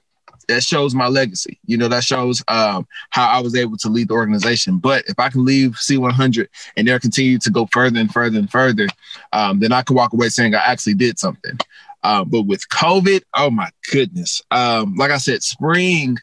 that 0.48 0.62
shows 0.62 0.94
my 0.94 1.08
legacy. 1.08 1.58
You 1.66 1.76
know, 1.76 1.88
that 1.88 2.04
shows 2.04 2.42
um, 2.48 2.86
how 3.10 3.28
I 3.28 3.40
was 3.40 3.54
able 3.54 3.76
to 3.78 3.88
lead 3.88 4.08
the 4.08 4.14
organization. 4.14 4.78
But 4.78 5.04
if 5.06 5.18
I 5.18 5.28
can 5.28 5.44
leave 5.44 5.72
C100 5.72 6.48
and 6.76 6.88
they'll 6.88 6.98
continue 6.98 7.38
to 7.38 7.50
go 7.50 7.68
further 7.70 8.00
and 8.00 8.12
further 8.12 8.38
and 8.38 8.50
further, 8.50 8.88
um, 9.32 9.60
then 9.60 9.72
I 9.72 9.82
can 9.82 9.94
walk 9.94 10.12
away 10.12 10.30
saying 10.30 10.54
I 10.54 10.64
actually 10.64 10.94
did 10.94 11.18
something. 11.18 11.58
Uh, 12.02 12.24
but 12.24 12.42
with 12.42 12.68
COVID, 12.68 13.22
oh 13.34 13.50
my 13.50 13.70
goodness. 13.90 14.40
Um, 14.50 14.94
like 14.96 15.10
I 15.10 15.18
said, 15.18 15.42
spring 15.42 16.16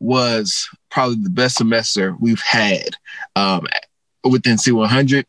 was 0.00 0.68
probably 0.90 1.22
the 1.22 1.30
best 1.30 1.56
semester 1.56 2.16
we've 2.18 2.40
had 2.40 2.96
um, 3.36 3.66
within 4.24 4.56
C100. 4.56 5.24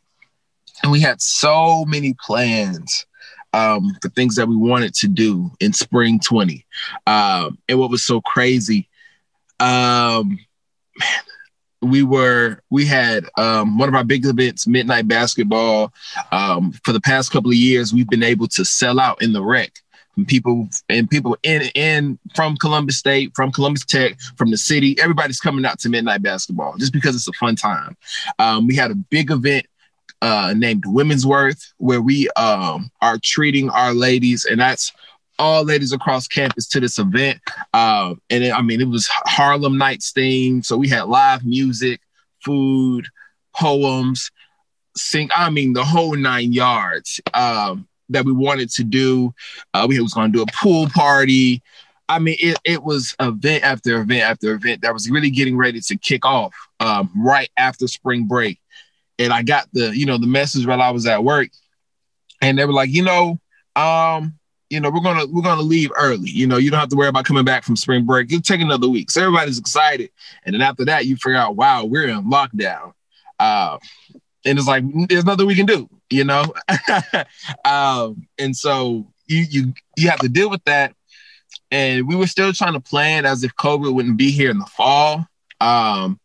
And 0.84 0.91
we 0.91 1.01
had 1.01 1.22
so 1.22 1.86
many 1.86 2.15
plans 2.25 3.05
um, 3.53 3.96
for 4.01 4.10
things 4.10 4.36
that 4.36 4.48
we 4.48 4.55
wanted 4.55 4.93
to 4.96 5.08
do 5.08 5.51
in 5.60 5.74
spring 5.74 6.20
20. 6.20 6.65
Um, 7.05 7.58
and 7.67 7.79
what 7.79 7.91
was 7.91 8.03
so 8.03 8.22
crazy, 8.22 8.89
um, 9.60 10.39
man, 10.98 11.24
we 11.81 12.03
were 12.03 12.62
we 12.70 12.86
had 12.86 13.25
um, 13.38 13.77
one 13.77 13.89
of 13.89 13.96
our 13.96 14.03
big 14.03 14.25
events 14.25 14.67
midnight 14.67 15.08
basketball 15.08 15.91
um, 16.31 16.72
for 16.84 16.93
the 16.93 17.01
past 17.01 17.31
couple 17.31 17.50
of 17.50 17.58
years 17.58 17.91
we've 17.91 18.10
been 18.10 18.24
able 18.24 18.48
to 18.48 18.63
sell 18.63 19.00
out 19.00 19.22
in 19.22 19.34
the 19.34 19.43
rec 19.43 19.79
people 20.27 20.67
and 20.89 21.09
people 21.09 21.37
in 21.43 21.63
in 21.75 22.19
from 22.35 22.57
Columbus 22.57 22.97
State, 22.97 23.31
from 23.35 23.51
Columbus 23.51 23.85
Tech, 23.85 24.19
from 24.37 24.51
the 24.51 24.57
city. 24.57 24.95
Everybody's 24.99 25.39
coming 25.39 25.65
out 25.65 25.79
to 25.79 25.89
midnight 25.89 26.21
basketball 26.21 26.77
just 26.77 26.93
because 26.93 27.15
it's 27.15 27.27
a 27.27 27.33
fun 27.33 27.55
time. 27.55 27.95
Um, 28.39 28.67
we 28.67 28.75
had 28.75 28.91
a 28.91 28.95
big 28.95 29.31
event 29.31 29.65
uh, 30.21 30.53
named 30.55 30.83
Women's 30.85 31.25
Worth 31.25 31.73
where 31.77 32.01
we 32.01 32.29
um, 32.31 32.91
are 33.01 33.17
treating 33.21 33.69
our 33.69 33.93
ladies, 33.93 34.45
and 34.45 34.59
that's 34.59 34.91
all 35.39 35.63
ladies 35.63 35.91
across 35.91 36.27
campus 36.27 36.67
to 36.69 36.79
this 36.79 36.99
event. 36.99 37.39
Uh, 37.73 38.13
and 38.29 38.43
it, 38.43 38.53
I 38.53 38.61
mean, 38.61 38.81
it 38.81 38.87
was 38.87 39.07
Harlem 39.25 39.77
Nights 39.77 40.13
themed, 40.13 40.65
so 40.65 40.77
we 40.77 40.87
had 40.87 41.03
live 41.03 41.43
music, 41.43 41.99
food, 42.45 43.07
poems, 43.55 44.31
sing. 44.95 45.29
I 45.35 45.49
mean, 45.49 45.73
the 45.73 45.83
whole 45.83 46.15
nine 46.15 46.53
yards. 46.53 47.19
Um, 47.33 47.87
that 48.11 48.25
we 48.25 48.31
wanted 48.31 48.69
to 48.71 48.83
do. 48.83 49.33
Uh, 49.73 49.85
we 49.87 49.99
was 49.99 50.13
going 50.13 50.31
to 50.31 50.37
do 50.37 50.43
a 50.43 50.51
pool 50.53 50.87
party. 50.89 51.61
I 52.09 52.19
mean, 52.19 52.35
it, 52.39 52.57
it 52.65 52.83
was 52.83 53.15
event 53.19 53.63
after 53.63 54.01
event 54.01 54.23
after 54.23 54.53
event 54.53 54.81
that 54.81 54.93
was 54.93 55.09
really 55.09 55.29
getting 55.29 55.57
ready 55.57 55.79
to 55.79 55.97
kick 55.97 56.25
off 56.25 56.53
um, 56.79 57.09
right 57.15 57.49
after 57.57 57.87
spring 57.87 58.25
break. 58.27 58.59
And 59.17 59.31
I 59.31 59.43
got 59.43 59.67
the, 59.71 59.95
you 59.95 60.05
know, 60.05 60.17
the 60.17 60.27
message 60.27 60.65
while 60.65 60.81
I 60.81 60.89
was 60.89 61.05
at 61.05 61.23
work, 61.23 61.49
and 62.41 62.57
they 62.57 62.65
were 62.65 62.73
like, 62.73 62.89
you 62.89 63.03
know, 63.03 63.39
um, 63.75 64.33
you 64.69 64.79
know, 64.79 64.89
we're 64.89 65.01
gonna 65.01 65.25
we're 65.27 65.41
gonna 65.41 65.61
leave 65.61 65.91
early. 65.97 66.29
You 66.29 66.47
know, 66.47 66.57
you 66.57 66.71
don't 66.71 66.79
have 66.79 66.89
to 66.89 66.95
worry 66.95 67.09
about 67.09 67.25
coming 67.25 67.43
back 67.43 67.63
from 67.63 67.75
spring 67.75 68.05
break. 68.05 68.31
You'll 68.31 68.41
take 68.41 68.61
another 68.61 68.87
week. 68.87 69.11
So 69.11 69.21
everybody's 69.21 69.59
excited. 69.59 70.09
And 70.45 70.53
then 70.53 70.61
after 70.61 70.85
that, 70.85 71.05
you 71.05 71.17
figure 71.17 71.35
out, 71.37 71.55
wow, 71.55 71.83
we're 71.83 72.07
in 72.07 72.23
lockdown. 72.23 72.93
Uh, 73.37 73.77
and 74.45 74.57
it's 74.57 74.67
like 74.67 74.83
there's 75.07 75.25
nothing 75.25 75.48
we 75.48 75.55
can 75.55 75.65
do, 75.65 75.89
you 76.10 76.24
know. 76.24 76.53
um, 77.65 78.27
and 78.38 78.55
so 78.55 79.07
you 79.27 79.45
you 79.50 79.74
you 79.98 80.10
have 80.10 80.19
to 80.19 80.29
deal 80.29 80.50
with 80.50 80.63
that. 80.65 80.95
And 81.69 82.07
we 82.07 82.15
were 82.15 82.27
still 82.27 82.51
trying 82.51 82.74
to 82.74 82.81
plan 82.81 83.25
as 83.25 83.43
if 83.43 83.55
COVID 83.55 83.93
wouldn't 83.93 84.17
be 84.17 84.31
here 84.31 84.51
in 84.51 84.60
the 84.60 84.65
fall. 84.65 85.25
Um, 85.62 86.19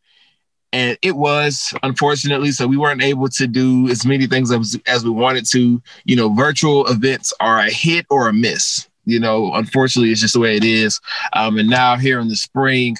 and 0.72 0.98
it 1.00 1.16
was 1.16 1.72
unfortunately 1.82 2.50
so 2.50 2.66
we 2.66 2.76
weren't 2.76 3.02
able 3.02 3.28
to 3.28 3.46
do 3.46 3.88
as 3.88 4.04
many 4.04 4.26
things 4.26 4.50
as, 4.50 4.78
as 4.86 5.04
we 5.04 5.10
wanted 5.10 5.46
to 5.46 5.80
you 6.04 6.16
know 6.16 6.32
virtual 6.34 6.86
events 6.86 7.32
are 7.40 7.60
a 7.60 7.70
hit 7.70 8.04
or 8.10 8.28
a 8.28 8.32
miss 8.32 8.88
you 9.04 9.20
know 9.20 9.54
unfortunately 9.54 10.10
it's 10.10 10.20
just 10.20 10.34
the 10.34 10.40
way 10.40 10.56
it 10.56 10.64
is 10.64 11.00
um, 11.32 11.56
and 11.58 11.70
now 11.70 11.96
here 11.96 12.20
in 12.20 12.28
the 12.28 12.36
spring 12.36 12.96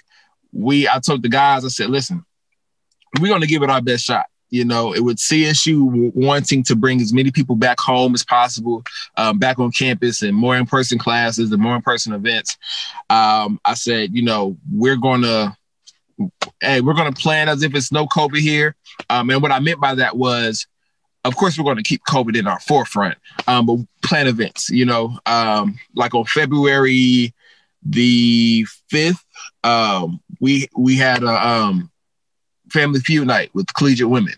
we 0.53 0.89
i 0.89 0.99
told 0.99 1.23
the 1.23 1.29
guys 1.29 1.65
i 1.65 1.69
said 1.69 1.91
listen 1.91 2.25
we're 3.21 3.29
going 3.29 3.41
to 3.41 3.47
give 3.47 3.63
it 3.63 3.71
our 3.71 3.83
best 3.83 4.05
shot 4.05 4.27
you 4.51 4.65
know, 4.65 4.95
it 4.95 5.01
would 5.01 5.17
CSU 5.17 6.13
wanting 6.15 6.63
to 6.65 6.77
bring 6.77 7.01
as 7.01 7.13
many 7.13 7.31
people 7.31 7.57
back 7.57 7.81
home 7.81 8.15
as 8.15 8.25
possible, 8.25 8.85
um, 9.17 9.39
back 9.39 9.59
on 9.59 9.73
campus 9.73 10.23
and 10.23 10.37
more 10.37 10.57
in 10.57 10.67
person 10.67 10.99
classes 10.99 11.51
and 11.51 11.61
more 11.61 11.77
in 11.77 11.83
person 11.83 12.13
events. 12.13 12.57
Um, 13.11 13.61
I 13.65 13.75
said, 13.75 14.15
you 14.15 14.23
know, 14.23 14.57
we're 14.73 14.97
to, 15.23 15.57
hey, 16.61 16.81
we're 16.81 16.95
to 17.13 17.21
plan 17.21 17.49
as 17.49 17.63
if 17.63 17.75
it's 17.75 17.93
no 17.93 18.07
COVID 18.07 18.39
here. 18.39 18.77
Um, 19.11 19.31
and 19.31 19.43
what 19.43 19.53
I 19.53 19.59
meant 19.59 19.81
by 19.81 19.97
that 19.97 20.17
was, 20.17 20.67
of 21.25 21.35
course, 21.35 21.59
we're 21.59 21.65
going 21.65 21.77
to 21.77 21.83
keep 21.83 22.03
COVID 22.09 22.37
in 22.39 22.47
our 22.47 22.61
forefront, 22.61 23.19
um, 23.49 23.67
but 23.67 23.79
plan 24.03 24.29
events, 24.29 24.71
you 24.71 24.85
know, 24.85 25.19
um, 25.27 25.77
like 25.95 26.15
on 26.15 26.25
February 26.25 27.35
the 27.83 28.65
5th, 28.93 29.23
um, 29.65 30.21
we, 30.41 30.69
we 30.77 30.97
had 30.97 31.25
a, 31.25 31.49
um, 31.49 31.91
Family 32.71 33.01
Feud 33.01 33.27
night 33.27 33.51
with 33.55 33.73
collegiate 33.75 34.09
women. 34.09 34.35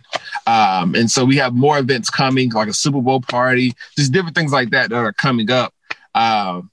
Um, 0.46 0.94
and 0.94 1.10
so 1.10 1.24
we 1.24 1.36
have 1.36 1.54
more 1.54 1.78
events 1.78 2.10
coming, 2.10 2.50
like 2.50 2.68
a 2.68 2.72
Super 2.72 3.00
Bowl 3.00 3.20
party, 3.20 3.74
just 3.96 4.12
different 4.12 4.36
things 4.36 4.52
like 4.52 4.70
that 4.70 4.90
that 4.90 4.96
are 4.96 5.12
coming 5.12 5.50
up. 5.50 5.74
Um, 6.14 6.70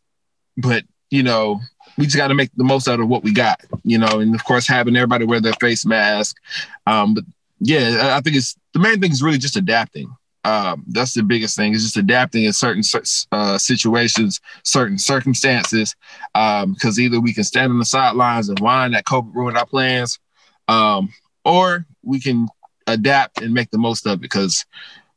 but, 0.57 0.83
you 1.09 1.23
know, 1.23 1.61
we 1.97 2.05
just 2.05 2.17
got 2.17 2.27
to 2.27 2.33
make 2.33 2.51
the 2.55 2.63
most 2.63 2.87
out 2.87 2.99
of 2.99 3.07
what 3.07 3.23
we 3.23 3.31
got, 3.31 3.61
you 3.83 3.97
know, 3.97 4.19
and 4.19 4.35
of 4.35 4.43
course, 4.43 4.67
having 4.67 4.95
everybody 4.95 5.25
wear 5.25 5.39
their 5.39 5.53
face 5.53 5.85
mask. 5.85 6.37
Um, 6.87 7.13
but 7.13 7.23
yeah, 7.59 8.15
I 8.17 8.21
think 8.21 8.35
it's 8.35 8.55
the 8.73 8.79
main 8.79 8.99
thing 8.99 9.11
is 9.11 9.23
really 9.23 9.37
just 9.37 9.55
adapting. 9.55 10.13
Um, 10.43 10.83
that's 10.89 11.13
the 11.13 11.23
biggest 11.23 11.55
thing 11.55 11.73
is 11.73 11.83
just 11.83 11.97
adapting 11.97 12.43
in 12.43 12.53
certain 12.53 12.83
uh, 13.31 13.57
situations, 13.57 14.41
certain 14.63 14.97
circumstances. 14.97 15.95
Because 16.33 16.97
um, 16.97 16.99
either 16.99 17.19
we 17.19 17.33
can 17.33 17.43
stand 17.43 17.71
on 17.71 17.79
the 17.79 17.85
sidelines 17.85 18.49
and 18.49 18.59
whine 18.59 18.91
that 18.91 19.05
COVID 19.05 19.33
ruined 19.33 19.57
our 19.57 19.65
plans, 19.65 20.19
um, 20.67 21.09
or 21.45 21.85
we 22.03 22.19
can 22.19 22.47
adapt 22.87 23.41
and 23.41 23.53
make 23.53 23.71
the 23.71 23.77
most 23.77 24.05
of 24.05 24.13
it 24.13 24.21
because 24.21 24.65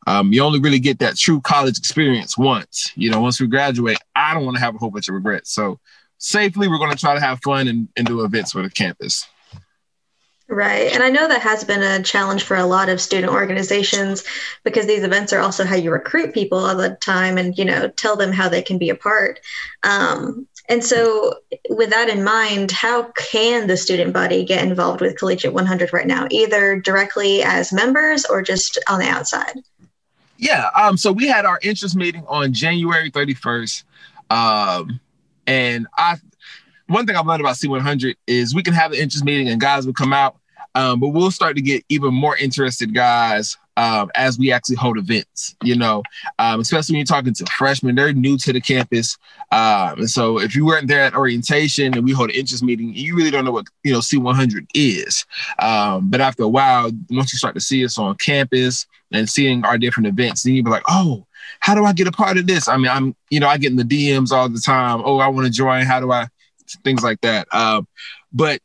um, 0.07 0.33
you 0.33 0.43
only 0.43 0.61
really 0.61 0.79
get 0.79 1.01
that 1.01 1.17
true 1.17 1.41
college 1.41 1.79
experience 1.79 2.39
once. 2.39 2.93
You 2.95 3.11
know, 3.11 3.21
once 3.21 3.41
we 3.41 3.47
graduate, 3.47 3.99
I 4.15 4.33
don't 4.35 4.45
want 4.45 4.57
to 4.57 4.63
have 4.63 4.75
a 4.75 4.79
whole 4.79 4.91
bunch 4.91 5.09
of 5.09 5.15
regrets. 5.15 5.53
So 5.53 5.81
safely, 6.19 6.69
we're 6.69 6.79
going 6.79 6.93
to 6.93 6.97
try 6.97 7.15
to 7.15 7.21
have 7.21 7.41
fun 7.43 7.69
and, 7.69 7.89
and 7.97 8.07
do 8.07 8.25
events 8.25 8.53
for 8.53 8.63
the 8.63 8.71
campus. 8.71 9.27
Right. 10.51 10.95
And 10.95 11.03
I 11.03 11.11
know 11.11 11.29
that 11.29 11.43
has 11.43 11.63
been 11.63 11.83
a 11.83 12.03
challenge 12.03 12.43
for 12.43 12.57
a 12.57 12.65
lot 12.65 12.89
of 12.89 13.03
student 13.03 13.31
organizations 13.31 14.25
because 14.65 14.87
these 14.87 15.05
events 15.05 15.35
are 15.35 15.41
also 15.41 15.67
how 15.67 15.77
you 15.77 15.91
recruit 15.91 16.33
people 16.33 16.59
all 16.59 16.75
the 16.75 16.97
time 17.03 17.37
and, 17.37 17.57
you 17.59 17.67
know, 17.67 17.89
tell 17.89 18.17
them 18.17 18.33
how 18.33 18.49
they 18.49 18.63
can 18.63 18.79
be 18.79 18.89
a 18.89 18.95
part. 18.95 19.41
Um, 19.83 20.48
and 20.69 20.85
so, 20.85 21.35
with 21.71 21.91
that 21.91 22.11
in 22.11 22.23
mind, 22.23 22.71
how 22.71 23.05
can 23.13 23.67
the 23.67 23.77
student 23.77 24.13
body 24.13 24.45
get 24.45 24.63
involved 24.63 25.01
with 25.01 25.19
Collegiate 25.19 25.55
100 25.55 25.93
right 25.95 26.07
now, 26.07 26.27
either 26.31 26.79
directly 26.79 27.43
as 27.43 27.73
members 27.73 28.27
or 28.27 28.43
just 28.43 28.79
on 28.89 28.99
the 28.99 29.07
outside? 29.07 29.55
Yeah. 30.37 30.69
Um, 30.77 30.99
so, 30.99 31.11
we 31.11 31.27
had 31.27 31.47
our 31.47 31.59
interest 31.63 31.97
meeting 31.97 32.25
on 32.29 32.53
January 32.53 33.11
31st. 33.11 33.85
Um, 34.31 35.01
and 35.47 35.87
I, 35.97 36.17
one 36.87 37.07
thing 37.07 37.17
I've 37.17 37.27
learned 37.27 37.41
about 37.41 37.57
C100 37.57 38.17
is 38.27 38.55
we 38.55 38.63
can 38.63 38.75
have 38.75 38.93
an 38.93 38.99
interest 38.99 39.25
meeting 39.25 39.49
and 39.49 39.59
guys 39.59 39.87
will 39.87 39.95
come 39.95 40.13
out, 40.13 40.37
um, 40.75 41.01
but 41.01 41.09
we'll 41.09 41.31
start 41.31 41.57
to 41.57 41.63
get 41.63 41.83
even 41.89 42.13
more 42.13 42.37
interested 42.37 42.93
guys 42.93 43.57
um, 43.79 44.11
as 44.17 44.39
we 44.41 44.51
actually 44.51 44.75
hold 44.75 44.99
events, 44.99 45.55
you 45.63 45.77
know, 45.77 46.03
um, 46.41 46.59
especially 46.59 46.95
when 46.95 46.99
you're 46.99 47.07
talking 47.07 47.33
to 47.33 47.47
freshmen, 47.57 47.95
they're 47.95 48.13
new 48.13 48.37
to 48.37 48.53
the 48.53 48.61
campus. 48.61 49.17
Um, 49.53 50.01
and 50.01 50.11
so 50.11 50.41
if 50.41 50.57
you 50.57 50.67
weren't 50.67 50.89
there 50.89 51.03
at 51.03 51.15
orientation 51.15 51.95
and 51.95 52.05
we 52.05 52.11
hold 52.11 52.31
an 52.31 52.37
interest 52.37 52.65
meeting, 52.65 52.93
you 52.93 53.15
really 53.15 53.31
don't 53.31 53.45
know 53.45 53.53
what, 53.53 53.67
you 53.85 53.93
know, 53.93 54.01
C100 54.01 54.67
is. 54.75 55.25
Um, 55.61 56.11
but 56.11 56.21
after 56.21 56.43
a 56.43 56.49
while, 56.49 56.91
once 57.09 57.33
you 57.33 57.39
start 57.39 57.55
to 57.55 57.61
see 57.61 57.85
us 57.85 57.99
on 57.99 58.17
campus 58.17 58.85
and 59.13 59.31
seeing 59.31 59.65
our 59.65 59.79
different 59.79 60.09
events, 60.09 60.43
then 60.43 60.55
you 60.55 60.65
be 60.65 60.71
like, 60.71 60.83
oh, 60.89 61.25
how 61.61 61.77
do 61.77 61.85
I 61.85 61.93
get 61.93 62.09
a 62.09 62.13
part 62.13 62.37
of 62.37 62.49
this? 62.49 62.67
I 62.67 62.77
mean, 62.79 62.89
I'm, 62.89 63.15
you 63.31 63.39
know, 63.39 63.47
I 63.47 63.59
get 63.59 63.71
in 63.71 63.77
the 63.77 63.85
DMs 63.85 64.33
all 64.33 64.49
the 64.49 64.59
time. 64.59 65.03
Oh, 65.05 65.19
I 65.19 65.29
want 65.29 65.47
to 65.47 65.53
join. 65.53 65.85
How 65.85 66.01
do 66.01 66.11
I, 66.11 66.27
things 66.83 67.05
like 67.05 67.21
that. 67.21 67.47
Um, 67.55 67.87
but 68.33 68.61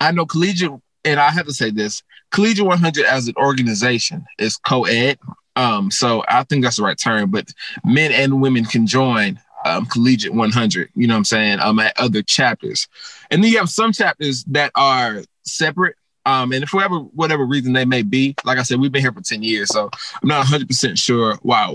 I 0.00 0.10
know 0.10 0.26
collegiate, 0.26 0.72
and 1.04 1.20
I 1.20 1.30
have 1.30 1.46
to 1.46 1.54
say 1.54 1.70
this, 1.70 2.02
Collegiate 2.30 2.66
100 2.66 3.04
as 3.04 3.28
an 3.28 3.34
organization 3.36 4.24
is 4.38 4.56
co-ed. 4.56 5.18
Um, 5.54 5.90
so 5.90 6.22
I 6.28 6.42
think 6.44 6.62
that's 6.62 6.76
the 6.76 6.82
right 6.82 6.98
term, 6.98 7.30
but 7.30 7.52
men 7.84 8.12
and 8.12 8.40
women 8.40 8.64
can 8.64 8.86
join 8.86 9.40
um, 9.64 9.86
Collegiate 9.86 10.34
100, 10.34 10.90
you 10.94 11.06
know 11.06 11.14
what 11.14 11.18
I'm 11.18 11.24
saying, 11.24 11.60
um, 11.60 11.78
at 11.78 11.98
other 11.98 12.22
chapters. 12.22 12.88
And 13.30 13.42
then 13.42 13.50
you 13.50 13.58
have 13.58 13.70
some 13.70 13.92
chapters 13.92 14.44
that 14.44 14.70
are 14.74 15.22
separate. 15.44 15.96
Um, 16.24 16.52
and 16.52 16.68
for 16.68 16.78
whatever, 16.78 16.98
whatever 16.98 17.44
reason 17.44 17.72
they 17.72 17.84
may 17.84 18.02
be, 18.02 18.34
like 18.44 18.58
I 18.58 18.62
said, 18.62 18.80
we've 18.80 18.92
been 18.92 19.02
here 19.02 19.12
for 19.12 19.22
10 19.22 19.42
years, 19.42 19.68
so 19.72 19.90
I'm 20.22 20.28
not 20.28 20.46
100% 20.46 20.98
sure 20.98 21.38
why 21.42 21.74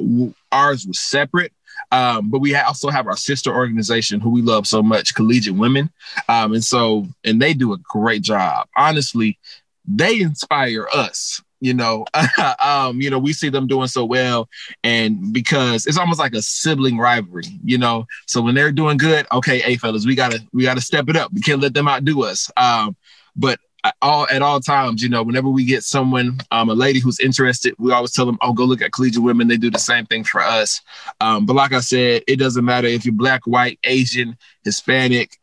ours 0.52 0.86
was 0.86 1.00
separate. 1.00 1.54
Um, 1.92 2.30
but 2.30 2.40
we 2.40 2.56
also 2.56 2.90
have 2.90 3.08
our 3.08 3.18
sister 3.18 3.54
organization 3.54 4.20
who 4.20 4.30
we 4.30 4.42
love 4.42 4.68
so 4.68 4.84
much, 4.84 5.16
Collegiate 5.16 5.56
Women. 5.56 5.90
Um, 6.30 6.54
and 6.54 6.64
so, 6.64 7.08
and 7.24 7.42
they 7.42 7.54
do 7.54 7.74
a 7.74 7.78
great 7.78 8.22
job. 8.22 8.68
Honestly, 8.78 9.40
they 9.86 10.22
inspire 10.22 10.88
us 10.94 11.42
you 11.60 11.74
know 11.74 12.06
um 12.64 13.02
you 13.02 13.10
know 13.10 13.20
we 13.20 13.34
see 13.34 13.50
them 13.50 13.68
doing 13.68 13.88
so 13.88 14.04
well 14.04 14.50
and 14.84 15.32
because 15.34 15.86
it's 15.86 15.98
almost 15.98 16.20
like 16.20 16.34
a 16.34 16.42
sibling 16.42 16.98
rivalry 16.98 17.44
you 17.64 17.78
know 17.78 18.06
so 18.28 18.42
when 18.42 18.56
they're 18.56 18.72
doing 18.72 18.98
good 18.98 19.26
okay 19.32 19.60
hey 19.60 19.78
fellas 19.78 20.06
we 20.06 20.16
gotta 20.16 20.40
we 20.54 20.64
gotta 20.64 20.82
step 20.82 21.08
it 21.08 21.16
up 21.16 21.32
we 21.34 21.42
can't 21.42 21.62
let 21.62 21.74
them 21.74 21.88
outdo 21.88 22.24
us 22.24 22.50
um 22.58 22.96
but 23.36 23.60
all 24.02 24.28
at 24.30 24.42
all 24.42 24.60
times, 24.60 25.02
you 25.02 25.10
know, 25.10 25.24
whenever 25.24 25.50
we 25.50 25.66
get 25.66 25.84
someone, 25.84 26.40
um, 26.52 26.70
a 26.70 26.74
lady 26.74 27.00
who's 27.00 27.20
interested, 27.20 27.74
we 27.80 27.92
always 27.92 28.12
tell 28.12 28.26
them, 28.26 28.38
"Oh, 28.42 28.54
go 28.54 28.64
look 28.64 28.82
at 28.82 28.92
collegiate 28.92 29.24
women. 29.24 29.48
They 29.48 29.58
do 29.58 29.72
the 29.72 29.80
same 29.80 30.06
thing 30.06 30.24
for 30.24 30.42
us." 30.42 30.82
Um, 31.20 31.46
but 31.46 31.56
like 31.56 31.74
I 31.74 31.80
said, 31.80 32.24
it 32.28 32.38
doesn't 32.38 32.64
matter 32.64 32.88
if 32.88 33.06
you're 33.06 33.14
black, 33.14 33.46
white, 33.46 33.80
Asian, 33.84 34.38
Hispanic. 34.64 35.38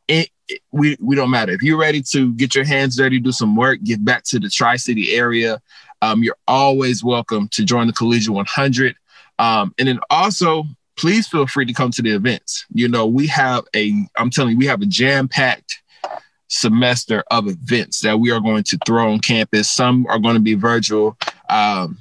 We 0.72 0.96
we 1.00 1.16
don't 1.16 1.30
matter. 1.30 1.52
If 1.52 1.62
you're 1.62 1.78
ready 1.78 2.02
to 2.10 2.32
get 2.34 2.54
your 2.54 2.64
hands 2.64 2.96
dirty, 2.96 3.18
do 3.20 3.32
some 3.32 3.56
work, 3.56 3.80
give 3.82 4.04
back 4.04 4.24
to 4.24 4.38
the 4.38 4.48
Tri 4.48 4.76
City 4.76 5.14
area, 5.14 5.60
um, 6.02 6.22
you're 6.22 6.36
always 6.46 7.02
welcome 7.02 7.48
to 7.48 7.64
join 7.64 7.86
the 7.86 7.92
Collegiate 7.92 8.34
100. 8.34 8.96
Um, 9.38 9.74
and 9.78 9.88
then 9.88 10.00
also, 10.10 10.64
please 10.96 11.28
feel 11.28 11.46
free 11.46 11.66
to 11.66 11.72
come 11.72 11.90
to 11.92 12.02
the 12.02 12.14
events. 12.14 12.66
You 12.72 12.88
know, 12.88 13.06
we 13.06 13.26
have 13.28 13.64
a, 13.74 13.92
I'm 14.16 14.30
telling 14.30 14.52
you, 14.52 14.58
we 14.58 14.66
have 14.66 14.82
a 14.82 14.86
jam 14.86 15.28
packed 15.28 15.80
semester 16.48 17.22
of 17.30 17.46
events 17.46 18.00
that 18.00 18.18
we 18.18 18.30
are 18.30 18.40
going 18.40 18.64
to 18.64 18.78
throw 18.86 19.12
on 19.12 19.20
campus. 19.20 19.70
Some 19.70 20.06
are 20.06 20.18
going 20.18 20.34
to 20.34 20.40
be 20.40 20.54
virtual. 20.54 21.16
Um, 21.48 21.98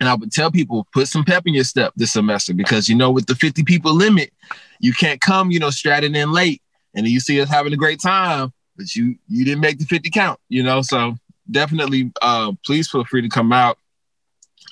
and 0.00 0.08
I 0.08 0.14
would 0.14 0.32
tell 0.32 0.50
people 0.50 0.86
put 0.92 1.08
some 1.08 1.24
pep 1.24 1.42
in 1.46 1.54
your 1.54 1.64
step 1.64 1.92
this 1.94 2.12
semester 2.12 2.54
because 2.54 2.88
you 2.88 2.96
know 2.96 3.10
with 3.10 3.26
the 3.26 3.34
50 3.34 3.64
people 3.64 3.92
limit, 3.92 4.32
you 4.80 4.94
can't 4.94 5.20
come, 5.20 5.50
you 5.50 5.58
know, 5.58 5.70
strutting 5.70 6.14
in 6.14 6.32
late 6.32 6.62
and 6.94 7.06
you 7.06 7.20
see 7.20 7.40
us 7.40 7.48
having 7.48 7.72
a 7.72 7.76
great 7.76 8.00
time, 8.00 8.52
but 8.76 8.94
you 8.94 9.16
you 9.28 9.44
didn't 9.44 9.60
make 9.60 9.78
the 9.78 9.84
50 9.84 10.10
count, 10.10 10.40
you 10.48 10.62
know. 10.62 10.82
So 10.82 11.16
definitely 11.50 12.12
uh, 12.22 12.52
please 12.64 12.90
feel 12.90 13.04
free 13.04 13.22
to 13.22 13.28
come 13.28 13.52
out. 13.52 13.78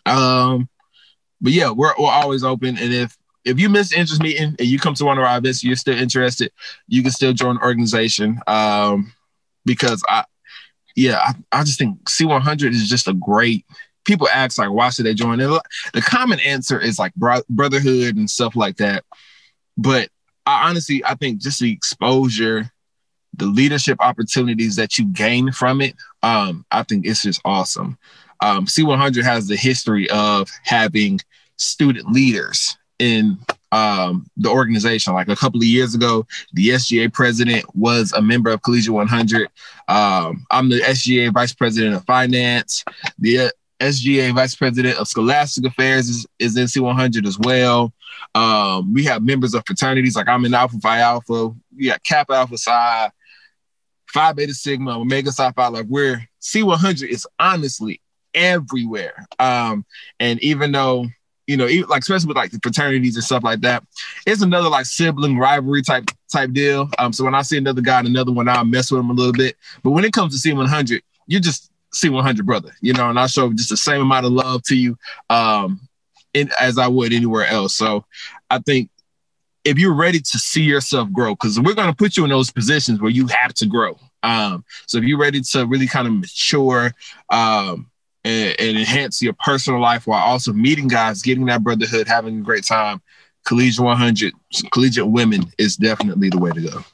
Um, 0.07 0.69
but 1.41 1.53
yeah, 1.53 1.71
we're 1.71 1.95
we're 1.99 2.11
always 2.11 2.45
open. 2.45 2.79
And 2.79 2.93
if 2.93 3.17
if 3.45 3.59
you 3.59 3.69
miss 3.69 3.93
interest 3.93 4.23
meeting 4.23 4.57
and 4.59 4.69
you 4.69 4.79
come 4.79 4.95
to 4.95 5.05
one 5.05 5.19
of 5.19 5.25
our 5.25 5.39
events, 5.39 5.65
you're 5.65 5.77
still 5.77 5.99
interested, 5.99 6.53
you 6.87 7.03
can 7.03 7.13
still 7.13 7.33
join 7.33 7.57
the 7.57 7.63
organization. 7.63 8.41
Um, 8.47 9.13
because 9.65 10.03
I 10.09 10.25
yeah, 10.97 11.21
I, 11.53 11.61
I 11.61 11.65
just 11.65 11.79
think 11.79 12.03
C100 12.05 12.71
is 12.71 12.89
just 12.89 13.07
a 13.07 13.15
great 13.15 13.65
people 14.09 14.27
ask 14.29 14.59
like 14.59 14.71
why 14.71 14.89
should 14.89 15.05
they 15.05 15.13
join 15.13 15.39
it 15.39 15.63
the 15.93 16.01
common 16.01 16.41
answer 16.41 16.81
is 16.81 16.99
like 16.99 17.15
bro- 17.15 17.43
brotherhood 17.51 18.17
and 18.17 18.31
stuff 18.31 18.57
like 18.57 18.79
that 18.79 19.05
but 19.77 20.09
I 20.49 20.69
honestly, 20.69 21.05
I 21.05 21.15
think 21.15 21.41
just 21.41 21.61
the 21.61 21.71
exposure, 21.71 22.71
the 23.35 23.45
leadership 23.45 23.99
opportunities 24.01 24.77
that 24.77 24.97
you 24.97 25.05
gain 25.05 25.53
from 25.53 25.83
it, 25.83 25.95
um, 26.23 26.65
I 26.71 26.85
think 26.85 27.07
it's 27.07 27.23
just 27.23 27.43
awesome. 27.45 27.99
Um, 28.41 28.65
C100 28.65 29.23
has 29.25 29.47
the 29.47 29.57
history 29.57 30.09
of 30.09 30.49
having 30.63 31.21
student 31.57 32.11
leaders 32.11 32.79
in 32.99 33.37
um, 33.73 34.27
the 34.39 34.49
organization. 34.49 35.13
Like 35.13 35.29
a 35.29 35.37
couple 35.37 35.61
of 35.61 35.67
years 35.67 35.95
ago, 35.95 36.27
the 36.55 36.71
SGA 36.71 37.13
president 37.13 37.67
was 37.77 38.13
a 38.15 38.23
member 38.23 38.51
of 38.51 38.63
Collegiate 38.63 38.95
100. 38.95 39.49
Um, 39.89 40.47
I'm 40.51 40.71
the 40.71 40.81
SGA 40.81 41.31
vice 41.31 41.53
president 41.53 41.95
of 41.95 42.07
finance. 42.07 42.85
The 43.19 43.53
SGA 43.81 44.35
Vice 44.35 44.55
President 44.55 44.99
of 44.99 45.07
Scholastic 45.07 45.65
Affairs 45.65 46.09
is, 46.09 46.27
is 46.39 46.57
in 46.57 46.65
C100 46.65 47.27
as 47.27 47.39
well. 47.39 47.93
Um, 48.35 48.93
we 48.93 49.05
have 49.05 49.23
members 49.23 49.55
of 49.55 49.65
fraternities 49.67 50.17
like 50.17 50.29
I'm 50.29 50.45
in 50.45 50.55
Alpha 50.55 50.79
Phi 50.79 51.01
Alpha. 51.01 51.51
We 51.77 51.87
got 51.87 52.03
Kappa 52.05 52.35
Alpha 52.35 52.59
Psi, 52.59 53.11
Phi 54.07 54.33
Beta 54.33 54.55
Sigma, 54.55 54.99
Omega 54.99 55.33
Psi 55.33 55.53
Phi. 55.53 55.69
Like 55.69 55.87
we're 55.89 56.29
C100 56.41 57.09
is 57.09 57.27
honestly 57.39 58.01
everywhere. 58.35 59.27
Um, 59.39 59.85
and 60.21 60.43
even 60.43 60.73
though 60.73 61.07
you 61.49 61.57
know, 61.57 61.67
even, 61.67 61.89
like 61.89 62.03
especially 62.03 62.29
with 62.29 62.37
like 62.37 62.51
the 62.51 62.61
fraternities 62.63 63.17
and 63.17 63.25
stuff 63.25 63.43
like 63.43 63.63
that, 63.63 63.83
it's 64.27 64.43
another 64.43 64.69
like 64.69 64.85
sibling 64.85 65.39
rivalry 65.39 65.83
type 65.83 66.05
type 66.31 66.53
deal. 66.53 66.91
Um, 66.99 67.13
so 67.13 67.25
when 67.25 67.35
I 67.35 67.43
see 67.43 67.57
another 67.57 67.81
guy 67.81 68.01
and 68.01 68.09
another 68.09 68.33
one, 68.33 68.49
I'll 68.49 68.67
mess 68.67 68.91
with 68.91 69.01
him 69.01 69.11
a 69.11 69.15
little 69.15 69.33
bit. 69.33 69.57
But 69.83 69.91
when 69.91 70.05
it 70.05 70.13
comes 70.13 70.41
to 70.41 70.49
C100, 70.49 71.01
you're 71.27 71.41
just 71.41 71.73
C100 71.95 72.45
brother, 72.45 72.71
you 72.83 72.93
know, 72.93 73.09
and 73.09 73.19
I 73.19 73.27
show 73.27 73.51
just 73.55 73.71
the 73.71 73.79
same 73.79 74.03
amount 74.03 74.27
of 74.27 74.33
love 74.33 74.63
to 74.65 74.77
you 74.77 74.99
um, 75.31 75.81
in, 76.35 76.51
as 76.61 76.79
I 76.79 76.89
would 76.89 77.13
anywhere 77.13 77.47
else. 77.47 77.77
So 77.77 78.05
I 78.51 78.59
think 78.59 78.91
if 79.65 79.79
you're 79.79 79.95
ready 79.95 80.21
to 80.21 80.39
see 80.39 80.63
yourself 80.63 81.13
grow, 81.13 81.35
because 81.35 81.59
we're 81.61 81.75
going 81.75 81.91
to 81.91 81.97
put 81.97 82.17
you 82.17 82.25
in 82.25 82.31
those 82.31 82.51
positions 82.51 83.01
where 83.01 83.11
you 83.11 83.27
have 83.27 83.55
to 83.55 83.67
grow. 83.67 83.99
Um, 84.23 84.65
so 84.87 84.99
if 84.99 85.05
you're 85.05 85.19
ready 85.19 85.41
to 85.41 85.67
really 85.67 85.87
kind 85.87 86.07
of 86.07 86.15
mature 86.15 86.93
um, 87.31 87.91
and, 88.25 88.57
and 88.59 88.79
enhance 88.79 89.23
your 89.23 89.35
personal 89.35 89.81
life 89.81 90.07
while 90.07 90.25
also 90.25 90.53
meeting 90.53 90.89
guys, 90.89 91.23
getting 91.23 91.47
that 91.47 91.63
brotherhood, 91.63 92.09
having 92.09 92.39
a 92.39 92.43
great 92.43 92.65
time, 92.65 93.03
Collegiate 93.49 93.85
100, 93.85 94.33
collegiate 94.73 95.07
women 95.07 95.51
is 95.57 95.77
definitely 95.77 96.29
the 96.29 96.39
way 96.39 96.51
to 96.51 96.61
go. 96.61 96.85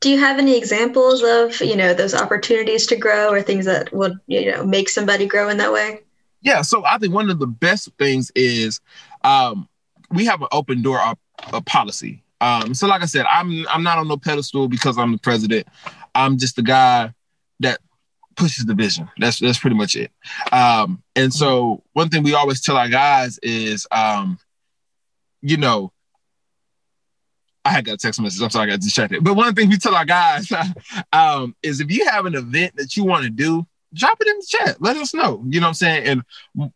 Do 0.00 0.10
you 0.10 0.18
have 0.18 0.38
any 0.38 0.56
examples 0.56 1.22
of, 1.22 1.60
you 1.60 1.76
know, 1.76 1.92
those 1.92 2.14
opportunities 2.14 2.86
to 2.86 2.96
grow 2.96 3.28
or 3.28 3.42
things 3.42 3.66
that 3.66 3.92
would, 3.92 4.18
you 4.26 4.50
know, 4.50 4.64
make 4.64 4.88
somebody 4.88 5.26
grow 5.26 5.50
in 5.50 5.58
that 5.58 5.72
way? 5.72 6.00
Yeah, 6.42 6.62
so 6.62 6.84
I 6.84 6.98
think 6.98 7.14
one 7.14 7.30
of 7.30 7.38
the 7.38 7.46
best 7.46 7.88
things 7.98 8.30
is 8.34 8.80
um, 9.24 9.68
we 10.10 10.26
have 10.26 10.42
an 10.42 10.48
open 10.52 10.82
door 10.82 10.98
op- 10.98 11.18
a 11.52 11.60
policy. 11.60 12.22
Um, 12.40 12.74
so, 12.74 12.88
like 12.88 13.02
I 13.02 13.06
said, 13.06 13.24
I'm 13.26 13.66
I'm 13.68 13.84
not 13.84 13.98
on 13.98 14.08
no 14.08 14.16
pedestal 14.16 14.68
because 14.68 14.98
I'm 14.98 15.12
the 15.12 15.18
president. 15.18 15.66
I'm 16.14 16.38
just 16.38 16.56
the 16.56 16.62
guy 16.62 17.14
that 17.60 17.78
pushes 18.36 18.64
the 18.64 18.74
vision. 18.74 19.08
That's 19.18 19.38
that's 19.38 19.58
pretty 19.58 19.76
much 19.76 19.94
it. 19.94 20.10
Um, 20.50 21.02
and 21.14 21.32
so, 21.32 21.84
one 21.92 22.08
thing 22.08 22.24
we 22.24 22.34
always 22.34 22.60
tell 22.60 22.76
our 22.76 22.88
guys 22.88 23.38
is, 23.42 23.86
um, 23.92 24.38
you 25.40 25.56
know, 25.56 25.92
I 27.64 27.70
had 27.70 27.84
got 27.84 27.94
a 27.94 27.98
text 27.98 28.20
message. 28.20 28.42
I'm 28.42 28.50
sorry, 28.50 28.68
I 28.68 28.74
got 28.74 28.80
distracted. 28.80 29.22
But 29.22 29.34
one 29.34 29.54
thing 29.54 29.68
we 29.68 29.76
tell 29.76 29.94
our 29.94 30.04
guys 30.04 30.50
um, 31.12 31.54
is 31.62 31.80
if 31.80 31.90
you 31.92 32.08
have 32.08 32.26
an 32.26 32.34
event 32.34 32.74
that 32.76 32.96
you 32.96 33.04
want 33.04 33.24
to 33.24 33.30
do, 33.30 33.66
drop 33.94 34.18
it 34.20 34.28
in 34.28 34.36
the 34.38 34.46
chat. 34.48 34.76
Let 34.80 34.96
us 34.96 35.14
know. 35.14 35.42
You 35.46 35.60
know 35.60 35.66
what 35.66 35.68
I'm 35.68 35.74
saying? 35.74 36.06
And 36.06 36.22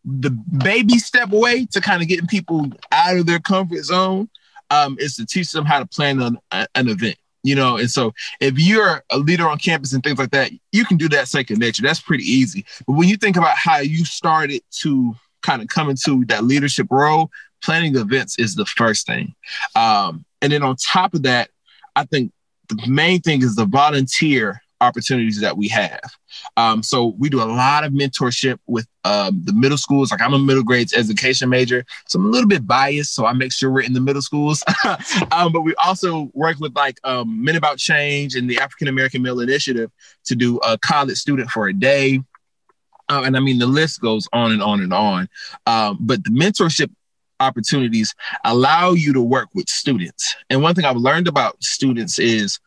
the 0.05 0.31
baby 0.31 0.99
step 0.99 1.33
away 1.33 1.67
to 1.73 1.81
kind 1.81 2.03
of 2.03 2.09
getting 2.09 2.27
people 2.27 2.71
out 2.93 3.17
of 3.17 3.27
their 3.27 3.41
comfort 3.41 3.85
zone 3.85 4.29
um, 4.71 4.97
is 4.99 5.17
to 5.17 5.27
teach 5.27 5.53
them 5.53 5.65
how 5.65 5.79
to 5.79 5.87
plan 5.87 6.21
an, 6.21 6.39
an 6.53 6.89
event. 6.89 7.17
You 7.43 7.55
know, 7.55 7.77
and 7.77 7.89
so 7.89 8.13
if 8.41 8.59
you're 8.59 9.05
a 9.11 9.19
leader 9.19 9.49
on 9.49 9.59
campus 9.59 9.93
and 9.93 10.03
things 10.03 10.19
like 10.19 10.33
that, 10.33 10.51
you 10.73 10.85
can 10.85 10.97
do 10.97 11.09
that 11.11 11.29
second 11.29 11.61
nature. 11.61 11.81
That's 11.81 12.01
pretty 12.01 12.25
easy. 12.25 12.65
But 12.87 12.95
when 12.95 13.09
you 13.09 13.17
think 13.17 13.37
about 13.37 13.57
how 13.57 13.79
you 13.79 14.05
started 14.05 14.63
to 14.81 15.15
kind 15.43 15.63
of 15.63 15.69
come 15.69 15.89
into 15.89 16.25
that 16.25 16.43
leadership 16.43 16.89
role, 16.91 17.31
planning 17.63 17.95
events 17.95 18.37
is 18.41 18.57
the 18.57 18.67
first 18.67 19.07
thing. 19.07 19.33
Um, 19.77 20.25
and 20.43 20.51
then 20.51 20.65
on 20.65 20.75
top 20.75 21.15
of 21.15 21.23
that, 21.23 21.51
I 21.95 22.05
think 22.05 22.33
the 22.69 22.83
main 22.89 23.21
thing 23.21 23.43
is 23.43 23.55
the 23.55 23.65
volunteer 23.65 24.61
opportunities 24.81 25.41
that 25.41 25.57
we 25.57 25.69
have. 25.69 26.01
Um, 26.57 26.83
so 26.83 27.15
we 27.19 27.29
do 27.29 27.43
a 27.43 27.45
lot 27.45 27.85
of 27.85 27.93
mentorship 27.93 28.59
with 28.67 28.87
um, 29.05 29.41
the 29.45 29.53
middle 29.53 29.79
schools. 29.79 30.11
Like 30.11 30.21
I'm 30.21 30.35
a 30.35 30.39
middle 30.39 30.63
grades 30.63 30.93
education 30.93 31.49
major, 31.49 31.85
so 32.07 32.19
I'm 32.19 32.27
a 32.27 32.29
little 32.29 32.49
bit 32.49 32.67
biased. 32.67 33.15
So 33.15 33.27
I 33.27 33.33
make 33.33 33.53
sure 33.53 33.71
we're 33.71 33.83
in 33.83 33.93
the 33.93 34.01
middle 34.01 34.23
schools. 34.23 34.63
um, 35.33 35.53
but 35.53 35.63
we 35.63 35.75
also 35.77 36.31
work 36.35 36.59
with 36.59 36.75
like 36.77 36.99
um, 37.05 37.43
Men 37.45 37.57
About 37.57 37.79
Change 37.79 38.35
and 38.35 38.49
the 38.49 38.59
African 38.59 38.89
American 38.89 39.23
Male 39.23 39.41
Initiative 39.41 39.91
to 40.25 40.37
do 40.37 40.59
a 40.59 40.79
college 40.79 41.17
student 41.19 41.51
for 41.51 41.69
a 41.69 41.73
day. 41.73 42.21
Uh, 43.09 43.23
and 43.25 43.37
I 43.37 43.41
mean, 43.41 43.59
the 43.59 43.67
list 43.67 44.01
goes 44.01 44.29
on 44.33 44.51
and 44.51 44.63
on 44.63 44.81
and 44.81 44.93
on. 44.93 45.29
Um, 45.67 45.99
but 46.01 46.25
the 46.25 46.31
mentorship 46.31 46.91
opportunities 47.41 48.15
allow 48.45 48.93
you 48.93 49.13
to 49.13 49.21
work 49.21 49.49
with 49.55 49.69
students. 49.69 50.35
And 50.51 50.63
one 50.63 50.75
thing 50.75 50.85
I've 50.85 50.97
learned 50.97 51.29
about 51.29 51.63
students 51.63 52.19
is 52.19 52.59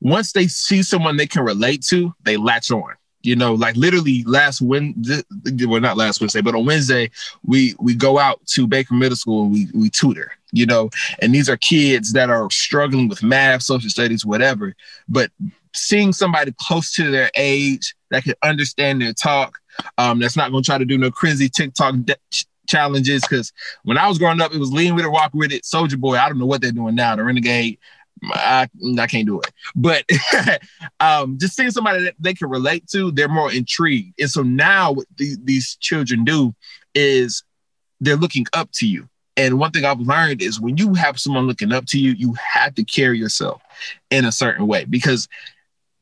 once 0.00 0.32
they 0.32 0.46
see 0.46 0.82
someone 0.82 1.16
they 1.16 1.26
can 1.26 1.42
relate 1.42 1.82
to, 1.82 2.14
they 2.24 2.36
latch 2.36 2.70
on. 2.70 2.94
You 3.22 3.36
know, 3.36 3.52
like 3.52 3.76
literally 3.76 4.24
last 4.24 4.62
Wednesday, 4.62 5.22
well, 5.66 5.80
not 5.80 5.98
last 5.98 6.20
Wednesday, 6.20 6.40
but 6.40 6.54
on 6.54 6.64
Wednesday, 6.64 7.10
we 7.44 7.74
we 7.78 7.94
go 7.94 8.18
out 8.18 8.40
to 8.46 8.66
Baker 8.66 8.94
Middle 8.94 9.16
School 9.16 9.42
and 9.42 9.52
we 9.52 9.68
we 9.74 9.90
tutor. 9.90 10.32
You 10.52 10.64
know, 10.66 10.90
and 11.20 11.34
these 11.34 11.48
are 11.48 11.56
kids 11.58 12.12
that 12.14 12.30
are 12.30 12.50
struggling 12.50 13.08
with 13.08 13.22
math, 13.22 13.62
social 13.62 13.90
studies, 13.90 14.24
whatever. 14.24 14.74
But 15.08 15.30
seeing 15.74 16.12
somebody 16.12 16.54
close 16.58 16.92
to 16.94 17.10
their 17.10 17.30
age 17.36 17.94
that 18.10 18.24
can 18.24 18.34
understand 18.42 19.02
their 19.02 19.12
talk, 19.12 19.58
um, 19.98 20.18
that's 20.18 20.36
not 20.36 20.50
going 20.50 20.62
to 20.62 20.66
try 20.66 20.78
to 20.78 20.84
do 20.86 20.98
no 20.98 21.10
crazy 21.10 21.48
TikTok 21.48 21.96
de- 22.04 22.16
challenges. 22.66 23.22
Because 23.22 23.52
when 23.84 23.98
I 23.98 24.08
was 24.08 24.18
growing 24.18 24.40
up, 24.40 24.54
it 24.54 24.58
was 24.58 24.72
lean 24.72 24.94
with 24.94 25.04
it, 25.04 25.10
walk 25.10 25.32
with 25.34 25.52
it, 25.52 25.64
Soulja 25.64 25.98
Boy. 25.98 26.16
I 26.16 26.28
don't 26.28 26.38
know 26.38 26.46
what 26.46 26.62
they're 26.62 26.72
doing 26.72 26.94
now. 26.94 27.16
The 27.16 27.24
Renegade. 27.24 27.78
I, 28.24 28.68
I 28.98 29.06
can't 29.06 29.26
do 29.26 29.40
it. 29.40 29.52
But 29.74 30.04
um, 31.00 31.38
just 31.38 31.56
seeing 31.56 31.70
somebody 31.70 32.04
that 32.04 32.14
they 32.18 32.34
can 32.34 32.48
relate 32.48 32.88
to, 32.88 33.10
they're 33.10 33.28
more 33.28 33.52
intrigued. 33.52 34.20
And 34.20 34.30
so 34.30 34.42
now 34.42 34.92
what 34.92 35.06
the, 35.16 35.36
these 35.42 35.76
children 35.80 36.24
do 36.24 36.54
is 36.94 37.42
they're 38.00 38.16
looking 38.16 38.46
up 38.52 38.70
to 38.74 38.86
you. 38.86 39.08
And 39.36 39.58
one 39.58 39.70
thing 39.70 39.84
I've 39.84 40.00
learned 40.00 40.42
is 40.42 40.60
when 40.60 40.76
you 40.76 40.94
have 40.94 41.18
someone 41.18 41.46
looking 41.46 41.72
up 41.72 41.86
to 41.86 41.98
you, 41.98 42.12
you 42.12 42.34
have 42.34 42.74
to 42.74 42.84
carry 42.84 43.18
yourself 43.18 43.62
in 44.10 44.24
a 44.24 44.32
certain 44.32 44.66
way 44.66 44.84
because 44.84 45.28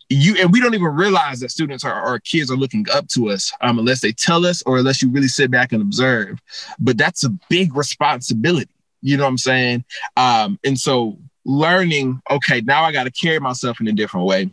you 0.09 0.37
and 0.40 0.52
we 0.52 0.61
don't 0.61 0.74
even 0.74 0.88
realize 0.88 1.40
that 1.40 1.50
students 1.50 1.85
are 1.85 2.02
or 2.02 2.18
kids 2.18 2.50
are 2.50 2.57
looking 2.57 2.87
up 2.92 3.07
to 3.09 3.31
us 3.31 3.52
um, 3.61 3.78
unless 3.78 4.00
they 4.00 4.12
tell 4.12 4.46
us 4.46 4.62
or 4.62 4.78
unless 4.78 5.02
you 5.02 5.11
really 5.11 5.28
sit 5.28 5.50
back 5.50 5.72
and 5.72 5.83
observe. 5.83 6.40
But 6.78 6.96
that's 6.96 7.24
a 7.24 7.31
big 7.48 7.76
responsibility. 7.76 8.70
You 9.02 9.16
know 9.16 9.24
what 9.24 9.31
I'm 9.31 9.38
saying? 9.38 9.85
Um, 10.16 10.59
and 10.64 10.78
so 10.78 11.18
learning, 11.44 12.20
okay, 12.31 12.61
now 12.62 12.85
I 12.85 12.92
got 12.92 13.05
to 13.05 13.11
carry 13.11 13.40
myself 13.40 13.81
in 13.81 13.88
a 13.88 13.92
different 13.92 14.27
way. 14.27 14.51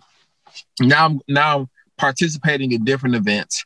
Now 0.79 1.05
I'm 1.05 1.21
now 1.27 1.69
participating 1.97 2.71
in 2.71 2.83
different 2.83 3.15
events 3.15 3.65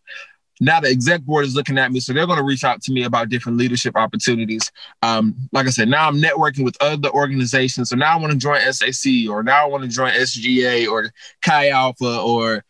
now 0.60 0.80
the 0.80 0.90
exec 0.90 1.22
board 1.22 1.46
is 1.46 1.56
looking 1.56 1.78
at 1.78 1.92
me, 1.92 2.00
so 2.00 2.12
they're 2.12 2.26
going 2.26 2.38
to 2.38 2.44
reach 2.44 2.64
out 2.64 2.82
to 2.84 2.92
me 2.92 3.04
about 3.04 3.30
different 3.30 3.58
leadership 3.58 3.96
opportunities. 3.96 4.72
Um, 5.02 5.36
like 5.52 5.68
I 5.68 5.70
said, 5.70 5.88
now 5.88 6.08
I'm 6.08 6.22
networking 6.22 6.66
with 6.66 6.76
other 6.82 7.10
organizations. 7.10 7.90
So 7.90 7.96
now 7.96 8.18
I 8.18 8.20
want 8.20 8.34
to 8.34 8.38
join 8.38 8.60
SAC, 8.74 9.30
or 9.30 9.42
now 9.42 9.64
I 9.64 9.68
want 9.68 9.84
to 9.84 9.90
join 9.90 10.12
SGA, 10.12 10.88
or 10.90 11.12
Chi 11.42 11.70
Alpha, 11.70 12.20
or 12.20 12.66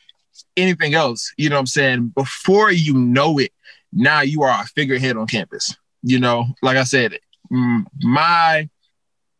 anything 0.56 0.94
else. 0.94 1.34
You 1.38 1.50
know 1.50 1.56
what 1.56 1.62
I'm 1.62 1.68
saying? 1.68 2.14
Before 2.16 2.72
you 2.72 2.94
know 2.94 3.40
it, 3.40 3.52
now 3.92 4.22
you 4.22 4.44
are 4.44 4.62
a 4.62 4.66
figurehead 4.66 5.18
on 5.18 5.26
campus. 5.26 5.76
You 6.04 6.20
know, 6.20 6.46
like 6.62 6.78
I 6.78 6.84
said, 6.84 7.18
my 7.50 8.70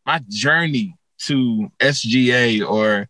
my 0.06 0.22
journey 0.28 0.96
to 1.28 1.72
SGA 1.80 2.68
or 2.68 3.08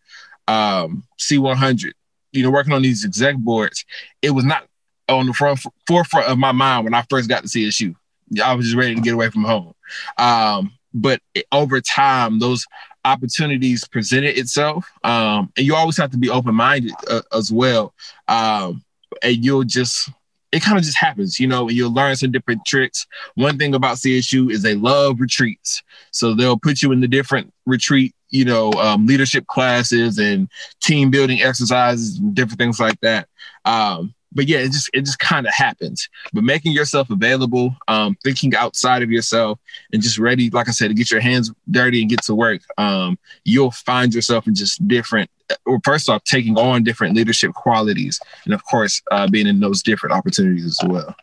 um, 0.48 1.04
C100, 1.18 1.92
you 2.32 2.42
know, 2.42 2.50
working 2.50 2.72
on 2.72 2.82
these 2.82 3.04
exec 3.04 3.36
boards, 3.36 3.84
it 4.22 4.30
was 4.30 4.44
not 4.44 4.66
on 5.08 5.26
the 5.26 5.32
front 5.32 5.60
forefront 5.86 6.28
of 6.28 6.38
my 6.38 6.52
mind 6.52 6.84
when 6.84 6.94
I 6.94 7.04
first 7.10 7.28
got 7.28 7.42
to 7.42 7.48
CSU. 7.48 7.94
I 8.42 8.54
was 8.54 8.66
just 8.66 8.76
ready 8.76 8.94
to 8.94 9.00
get 9.00 9.14
away 9.14 9.28
from 9.30 9.44
home. 9.44 9.74
Um, 10.18 10.72
but 10.94 11.20
over 11.52 11.80
time, 11.80 12.38
those 12.38 12.64
opportunities 13.04 13.86
presented 13.86 14.38
itself, 14.38 14.90
um, 15.04 15.52
and 15.56 15.66
you 15.66 15.74
always 15.74 15.96
have 15.96 16.10
to 16.10 16.18
be 16.18 16.30
open 16.30 16.54
minded 16.54 16.92
uh, 17.08 17.22
as 17.32 17.50
well. 17.50 17.94
Um, 18.28 18.84
and 19.22 19.44
you'll 19.44 19.64
just 19.64 20.10
it 20.52 20.62
kind 20.62 20.76
of 20.76 20.84
just 20.84 20.98
happens, 20.98 21.38
you 21.38 21.46
know, 21.46 21.68
and 21.68 21.76
you'll 21.76 21.92
learn 21.92 22.16
some 22.16 22.32
different 22.32 22.64
tricks. 22.64 23.06
One 23.34 23.56
thing 23.56 23.74
about 23.74 23.98
CSU 23.98 24.50
is 24.50 24.62
they 24.62 24.74
love 24.74 25.20
retreats. 25.20 25.82
So 26.10 26.34
they'll 26.34 26.58
put 26.58 26.82
you 26.82 26.92
in 26.92 27.00
the 27.00 27.08
different 27.08 27.52
retreat, 27.66 28.14
you 28.30 28.44
know, 28.44 28.72
um, 28.72 29.06
leadership 29.06 29.46
classes 29.46 30.18
and 30.18 30.48
team 30.82 31.10
building 31.10 31.42
exercises 31.42 32.18
and 32.18 32.34
different 32.34 32.58
things 32.58 32.80
like 32.80 33.00
that. 33.00 33.28
Um, 33.64 34.14
but 34.32 34.48
yeah, 34.48 34.58
it 34.58 34.72
just 34.72 34.90
it 34.92 35.04
just 35.04 35.18
kind 35.18 35.46
of 35.46 35.52
happens. 35.52 36.08
But 36.32 36.44
making 36.44 36.72
yourself 36.72 37.10
available, 37.10 37.76
um, 37.88 38.16
thinking 38.22 38.54
outside 38.54 39.02
of 39.02 39.10
yourself, 39.10 39.58
and 39.92 40.02
just 40.02 40.18
ready, 40.18 40.50
like 40.50 40.68
I 40.68 40.72
said, 40.72 40.88
to 40.88 40.94
get 40.94 41.10
your 41.10 41.20
hands 41.20 41.52
dirty 41.70 42.00
and 42.00 42.10
get 42.10 42.22
to 42.24 42.34
work, 42.34 42.62
um, 42.78 43.18
you'll 43.44 43.72
find 43.72 44.14
yourself 44.14 44.46
in 44.46 44.54
just 44.54 44.86
different. 44.86 45.30
Or 45.66 45.80
first 45.84 46.08
off, 46.08 46.22
taking 46.24 46.56
on 46.56 46.84
different 46.84 47.16
leadership 47.16 47.52
qualities, 47.54 48.20
and 48.44 48.54
of 48.54 48.64
course, 48.64 49.02
uh, 49.10 49.28
being 49.28 49.46
in 49.46 49.60
those 49.60 49.82
different 49.82 50.14
opportunities 50.14 50.64
as 50.64 50.78
well. 50.88 51.14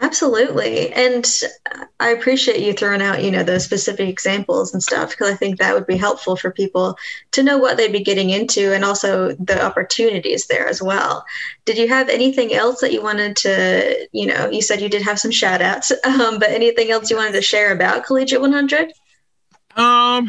Absolutely. 0.00 0.92
And 0.92 1.28
I 1.98 2.10
appreciate 2.10 2.60
you 2.60 2.72
throwing 2.72 3.02
out, 3.02 3.24
you 3.24 3.32
know, 3.32 3.42
those 3.42 3.64
specific 3.64 4.08
examples 4.08 4.72
and 4.72 4.80
stuff 4.80 5.10
because 5.10 5.32
I 5.32 5.34
think 5.34 5.58
that 5.58 5.74
would 5.74 5.88
be 5.88 5.96
helpful 5.96 6.36
for 6.36 6.52
people 6.52 6.96
to 7.32 7.42
know 7.42 7.58
what 7.58 7.76
they'd 7.76 7.90
be 7.90 8.04
getting 8.04 8.30
into 8.30 8.72
and 8.72 8.84
also 8.84 9.32
the 9.32 9.60
opportunities 9.60 10.46
there 10.46 10.68
as 10.68 10.80
well. 10.80 11.24
Did 11.64 11.78
you 11.78 11.88
have 11.88 12.08
anything 12.08 12.54
else 12.54 12.80
that 12.80 12.92
you 12.92 13.02
wanted 13.02 13.34
to, 13.38 14.08
you 14.12 14.26
know, 14.26 14.48
you 14.48 14.62
said 14.62 14.80
you 14.80 14.88
did 14.88 15.02
have 15.02 15.18
some 15.18 15.32
shout 15.32 15.60
outs, 15.60 15.90
um, 16.04 16.38
but 16.38 16.50
anything 16.50 16.92
else 16.92 17.10
you 17.10 17.16
wanted 17.16 17.32
to 17.32 17.42
share 17.42 17.72
about 17.72 18.04
Collegiate 18.04 18.40
100? 18.40 18.92
Um, 19.74 20.28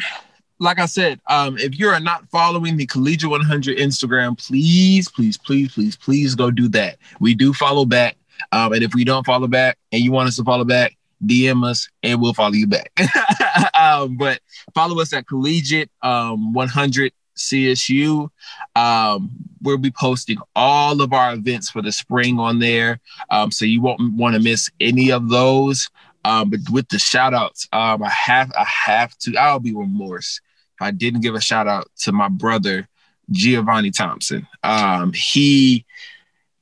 like 0.57 0.79
I 0.79 0.87
said, 0.87 1.21
um, 1.27 1.57
if 1.59 1.77
you 1.77 1.89
are 1.89 1.99
not 1.99 2.27
following 2.29 2.75
the 2.75 2.87
Collegiate 2.87 3.29
100 3.29 3.77
Instagram, 3.77 4.35
please, 4.37 5.09
please, 5.09 5.37
please, 5.37 5.71
please, 5.71 5.95
please 5.95 6.33
go 6.33 6.49
do 6.49 6.67
that. 6.69 6.97
We 7.19 7.35
do 7.35 7.53
follow 7.53 7.85
back. 7.85 8.17
Um, 8.51 8.73
and 8.73 8.83
if 8.83 8.93
we 8.93 9.03
don't 9.03 9.25
follow 9.25 9.47
back 9.47 9.77
and 9.91 10.01
you 10.01 10.11
want 10.11 10.27
us 10.27 10.35
to 10.37 10.43
follow 10.43 10.65
back, 10.65 10.97
DM 11.25 11.65
us 11.65 11.89
and 12.03 12.21
we'll 12.21 12.33
follow 12.33 12.53
you 12.53 12.67
back. 12.67 12.91
um, 13.79 14.17
but 14.17 14.39
follow 14.73 14.99
us 15.01 15.13
at 15.13 15.27
Collegiate 15.27 15.91
um, 16.01 16.53
100 16.53 17.11
CSU. 17.35 18.29
Um, 18.75 19.31
we'll 19.61 19.77
be 19.77 19.91
posting 19.91 20.37
all 20.55 21.01
of 21.01 21.13
our 21.13 21.33
events 21.33 21.69
for 21.69 21.81
the 21.81 21.91
spring 21.91 22.39
on 22.39 22.59
there. 22.59 22.99
Um, 23.29 23.51
so 23.51 23.65
you 23.65 23.81
won't 23.81 24.13
want 24.15 24.35
to 24.35 24.41
miss 24.41 24.69
any 24.79 25.11
of 25.11 25.29
those. 25.29 25.89
Um, 26.25 26.49
but 26.49 26.59
with 26.69 26.89
the 26.89 26.99
shout 26.99 27.33
outs, 27.33 27.67
um, 27.71 28.03
I 28.03 28.09
have 28.09 28.51
I 28.57 28.65
have 28.65 29.17
to, 29.19 29.35
I'll 29.37 29.59
be 29.59 29.73
remorse 29.73 30.41
if 30.75 30.81
I 30.81 30.91
didn't 30.91 31.21
give 31.21 31.35
a 31.35 31.41
shout 31.41 31.67
out 31.67 31.89
to 31.99 32.11
my 32.11 32.27
brother, 32.27 32.87
Giovanni 33.31 33.91
Thompson. 33.91 34.47
Um, 34.63 35.13
he 35.13 35.85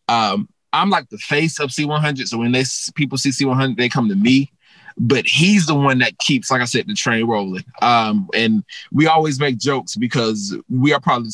um 0.10 0.48
I'm 0.78 0.90
like 0.90 1.10
the 1.10 1.18
face 1.18 1.60
of 1.60 1.70
C100. 1.70 2.28
So 2.28 2.38
when 2.38 2.52
they 2.52 2.64
people 2.96 3.18
see 3.18 3.30
C100, 3.30 3.78
they 3.78 3.90
come 3.90 4.10
to 4.10 4.16
me. 4.16 4.52
But 5.00 5.28
he's 5.28 5.68
the 5.68 5.76
one 5.76 6.00
that 6.00 6.18
keeps, 6.18 6.50
like 6.50 6.62
I 6.62 6.66
said, 6.66 6.88
the 6.88 6.96
train 6.96 7.28
rolling. 7.28 7.64
Um, 7.84 8.28
and 8.34 8.64
we 8.92 9.06
always 9.06 9.40
make 9.40 9.60
jokes 9.60 9.96
because 9.96 10.58
we 10.70 10.92
are 10.92 11.00
probably 11.00 11.30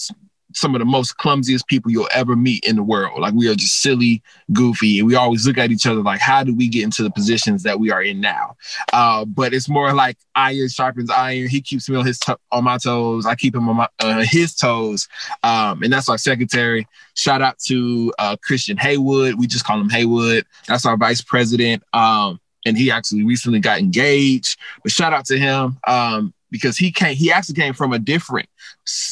some 0.53 0.75
of 0.75 0.79
the 0.79 0.85
most 0.85 1.17
clumsiest 1.17 1.67
people 1.67 1.91
you'll 1.91 2.09
ever 2.13 2.35
meet 2.35 2.63
in 2.65 2.75
the 2.75 2.83
world. 2.83 3.19
Like 3.19 3.33
we 3.33 3.49
are 3.49 3.55
just 3.55 3.81
silly, 3.81 4.21
goofy, 4.51 4.99
and 4.99 5.07
we 5.07 5.15
always 5.15 5.47
look 5.47 5.57
at 5.57 5.71
each 5.71 5.85
other 5.85 6.01
like, 6.01 6.19
how 6.19 6.43
do 6.43 6.55
we 6.55 6.67
get 6.67 6.83
into 6.83 7.03
the 7.03 7.11
positions 7.11 7.63
that 7.63 7.79
we 7.79 7.91
are 7.91 8.01
in 8.01 8.21
now? 8.21 8.55
Uh, 8.91 9.25
but 9.25 9.53
it's 9.53 9.69
more 9.69 9.93
like 9.93 10.17
iron 10.35 10.69
sharpens 10.69 11.09
iron. 11.09 11.47
He 11.47 11.61
keeps 11.61 11.89
me 11.89 11.97
on 11.97 12.05
his 12.05 12.19
to- 12.19 12.39
on 12.51 12.63
my 12.63 12.77
toes. 12.77 13.25
I 13.25 13.35
keep 13.35 13.55
him 13.55 13.69
on 13.69 13.77
my, 13.77 13.87
uh, 13.99 14.23
his 14.27 14.55
toes, 14.55 15.07
um, 15.43 15.83
and 15.83 15.91
that's 15.91 16.09
our 16.09 16.17
secretary. 16.17 16.87
Shout 17.15 17.41
out 17.41 17.59
to 17.67 18.13
uh, 18.19 18.35
Christian 18.43 18.77
Haywood. 18.77 19.35
We 19.35 19.47
just 19.47 19.65
call 19.65 19.79
him 19.79 19.89
Haywood. 19.89 20.45
That's 20.67 20.85
our 20.85 20.97
vice 20.97 21.21
president. 21.21 21.83
Um, 21.93 22.39
and 22.65 22.77
he 22.77 22.91
actually 22.91 23.23
recently 23.23 23.59
got 23.59 23.79
engaged. 23.79 24.57
But 24.83 24.91
shout 24.91 25.13
out 25.13 25.25
to 25.25 25.37
him 25.37 25.77
um, 25.87 26.33
because 26.49 26.77
he 26.77 26.91
came. 26.91 27.15
He 27.15 27.31
actually 27.31 27.55
came 27.55 27.73
from 27.73 27.93
a 27.93 27.99
different 27.99 28.49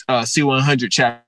uh, 0.08 0.22
C100 0.22 0.90
chapter 0.92 1.24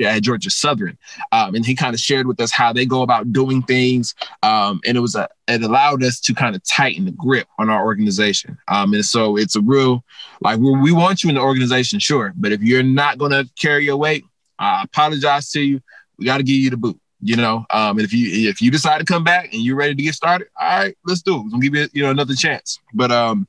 at 0.00 0.22
Georgia 0.22 0.50
Southern, 0.50 0.98
um, 1.32 1.54
and 1.54 1.64
he 1.64 1.74
kind 1.74 1.94
of 1.94 2.00
shared 2.00 2.26
with 2.26 2.40
us 2.40 2.50
how 2.50 2.72
they 2.72 2.86
go 2.86 3.02
about 3.02 3.32
doing 3.32 3.62
things, 3.62 4.14
um, 4.42 4.80
and 4.86 4.96
it 4.96 5.00
was 5.00 5.14
a 5.14 5.28
it 5.46 5.62
allowed 5.62 6.02
us 6.02 6.20
to 6.20 6.34
kind 6.34 6.56
of 6.56 6.62
tighten 6.64 7.04
the 7.04 7.12
grip 7.12 7.46
on 7.58 7.70
our 7.70 7.84
organization, 7.84 8.58
um, 8.68 8.94
and 8.94 9.04
so 9.04 9.36
it's 9.36 9.56
a 9.56 9.60
real 9.60 10.04
like 10.40 10.58
we 10.58 10.70
we 10.78 10.92
want 10.92 11.22
you 11.22 11.28
in 11.28 11.36
the 11.36 11.40
organization, 11.40 11.98
sure, 11.98 12.32
but 12.36 12.52
if 12.52 12.62
you're 12.62 12.82
not 12.82 13.18
going 13.18 13.32
to 13.32 13.48
carry 13.58 13.84
your 13.84 13.96
weight, 13.96 14.24
I 14.58 14.82
apologize 14.82 15.50
to 15.52 15.60
you. 15.60 15.80
We 16.18 16.26
got 16.26 16.38
to 16.38 16.44
give 16.44 16.56
you 16.56 16.70
the 16.70 16.76
boot. 16.76 17.00
You 17.26 17.36
know, 17.36 17.64
um, 17.70 17.96
and 17.96 18.04
if 18.04 18.12
you 18.12 18.50
if 18.50 18.60
you 18.60 18.70
decide 18.70 18.98
to 18.98 19.04
come 19.06 19.24
back 19.24 19.54
and 19.54 19.62
you're 19.62 19.76
ready 19.76 19.94
to 19.94 20.02
get 20.02 20.14
started, 20.14 20.48
all 20.60 20.66
right, 20.66 20.96
let's 21.06 21.22
do 21.22 21.36
it. 21.36 21.46
We'll 21.50 21.60
give 21.60 21.74
you 21.74 21.88
you 21.94 22.02
know 22.02 22.10
another 22.10 22.34
chance. 22.34 22.80
But 22.92 23.10
um, 23.10 23.48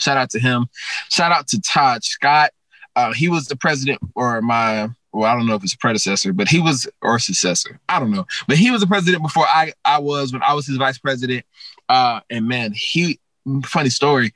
shout 0.00 0.16
out 0.16 0.30
to 0.30 0.38
him. 0.40 0.68
Shout 1.10 1.30
out 1.30 1.46
to 1.48 1.60
Todd 1.60 2.02
Scott. 2.02 2.52
Uh, 2.96 3.12
he 3.12 3.28
was 3.28 3.46
the 3.46 3.56
president 3.56 4.00
or 4.14 4.40
my 4.40 4.88
well, 5.14 5.30
I 5.30 5.36
don't 5.36 5.46
know 5.46 5.54
if 5.54 5.62
it's 5.62 5.76
predecessor, 5.76 6.32
but 6.32 6.48
he 6.48 6.60
was 6.60 6.88
or 7.00 7.18
successor. 7.18 7.78
I 7.88 8.00
don't 8.00 8.10
know, 8.10 8.26
but 8.48 8.56
he 8.56 8.70
was 8.70 8.80
the 8.80 8.86
president 8.86 9.22
before 9.22 9.46
I 9.46 9.72
I 9.84 9.98
was 9.98 10.32
when 10.32 10.42
I 10.42 10.54
was 10.54 10.66
his 10.66 10.76
vice 10.76 10.98
president. 10.98 11.46
Uh, 11.88 12.20
and 12.30 12.48
man, 12.48 12.72
he 12.74 13.20
funny 13.64 13.90
story. 13.90 14.34